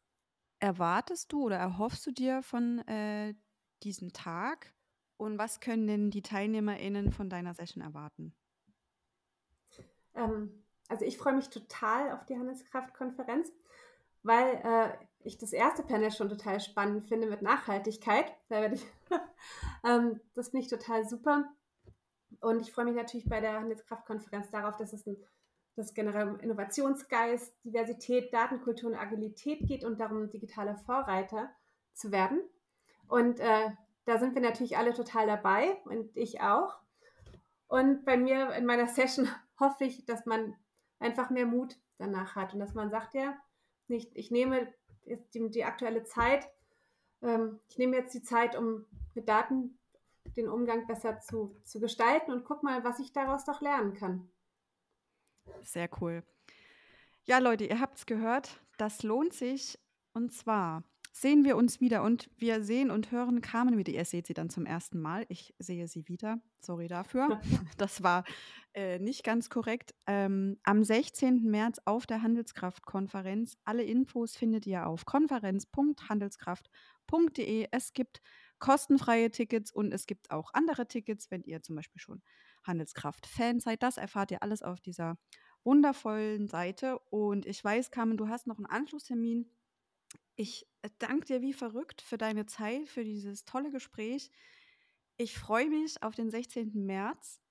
[0.60, 3.36] erwartest du oder erhoffst du dir von äh,
[3.84, 4.74] diesem Tag?
[5.18, 8.34] Und was können denn die TeilnehmerInnen von deiner Session erwarten?
[10.14, 13.52] Ähm, also ich freue mich total auf die Handelskraftkonferenz,
[14.24, 18.32] weil äh, ich das erste Panel schon total spannend finde mit Nachhaltigkeit.
[18.50, 18.86] Da werde ich,
[19.84, 21.46] ähm, das finde ich total super.
[22.42, 25.18] Und ich freue mich natürlich bei der Handelskraftkonferenz darauf, dass es ein,
[25.76, 31.50] dass generell um Innovationsgeist, Diversität, Datenkultur und Agilität geht und darum, digitale Vorreiter
[31.94, 32.42] zu werden.
[33.08, 33.72] Und äh,
[34.06, 36.80] da sind wir natürlich alle total dabei und ich auch.
[37.68, 39.28] Und bei mir in meiner Session
[39.60, 40.56] hoffe ich, dass man
[41.00, 43.36] einfach mehr Mut danach hat und dass man sagt, ja,
[43.88, 44.74] nicht, ich nehme
[45.34, 46.50] die, die aktuelle Zeit.
[47.22, 49.78] Ähm, ich nehme jetzt die Zeit, um mit Daten
[50.36, 54.30] den Umgang besser zu, zu gestalten und guck mal, was ich daraus doch lernen kann.
[55.64, 56.24] Sehr cool.
[57.26, 59.80] Ja, Leute, ihr habt es gehört, das lohnt sich.
[60.14, 60.84] Und zwar
[61.16, 63.94] sehen wir uns wieder und wir sehen und hören Carmen wieder.
[63.94, 65.26] Ihr seht sie dann zum ersten Mal.
[65.30, 66.42] Ich sehe sie wieder.
[66.60, 67.40] Sorry dafür.
[67.78, 68.26] Das war
[68.74, 69.96] äh, nicht ganz korrekt.
[70.08, 71.44] Ähm, am 16.
[71.44, 73.56] März auf der Handelskraftkonferenz.
[73.64, 77.70] Alle Infos findet ihr auf konferenz.handelskraft.de.
[77.72, 78.22] Es gibt
[78.60, 82.22] kostenfreie Tickets und es gibt auch andere Tickets, wenn ihr zum Beispiel schon
[82.64, 83.84] Handelskraft-Fan seid.
[83.84, 85.18] Das erfahrt ihr alles auf dieser
[85.64, 87.00] wundervollen Seite.
[87.10, 89.50] Und ich weiß, Carmen, du hast noch einen Anschlusstermin
[90.36, 94.32] ich äh, danke dir wie verrückt für deine Zeit, für dieses tolle Gespräch.
[95.18, 96.86] Ich freue mich auf den 16.
[96.86, 97.42] März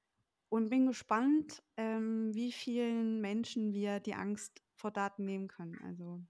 [0.48, 5.78] und bin gespannt, ähm, wie vielen Menschen wir die Angst vor Daten nehmen können.
[5.84, 6.22] Also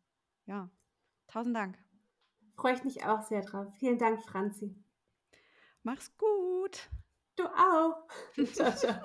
[0.47, 0.71] ja,
[1.27, 1.79] tausend Dank.
[2.53, 3.73] Freue ich mich auch sehr drauf.
[3.79, 4.77] Vielen Dank, Franzi.
[5.83, 6.89] Mach's gut.
[7.37, 8.07] Du auch.
[8.53, 9.03] ciao, ciao.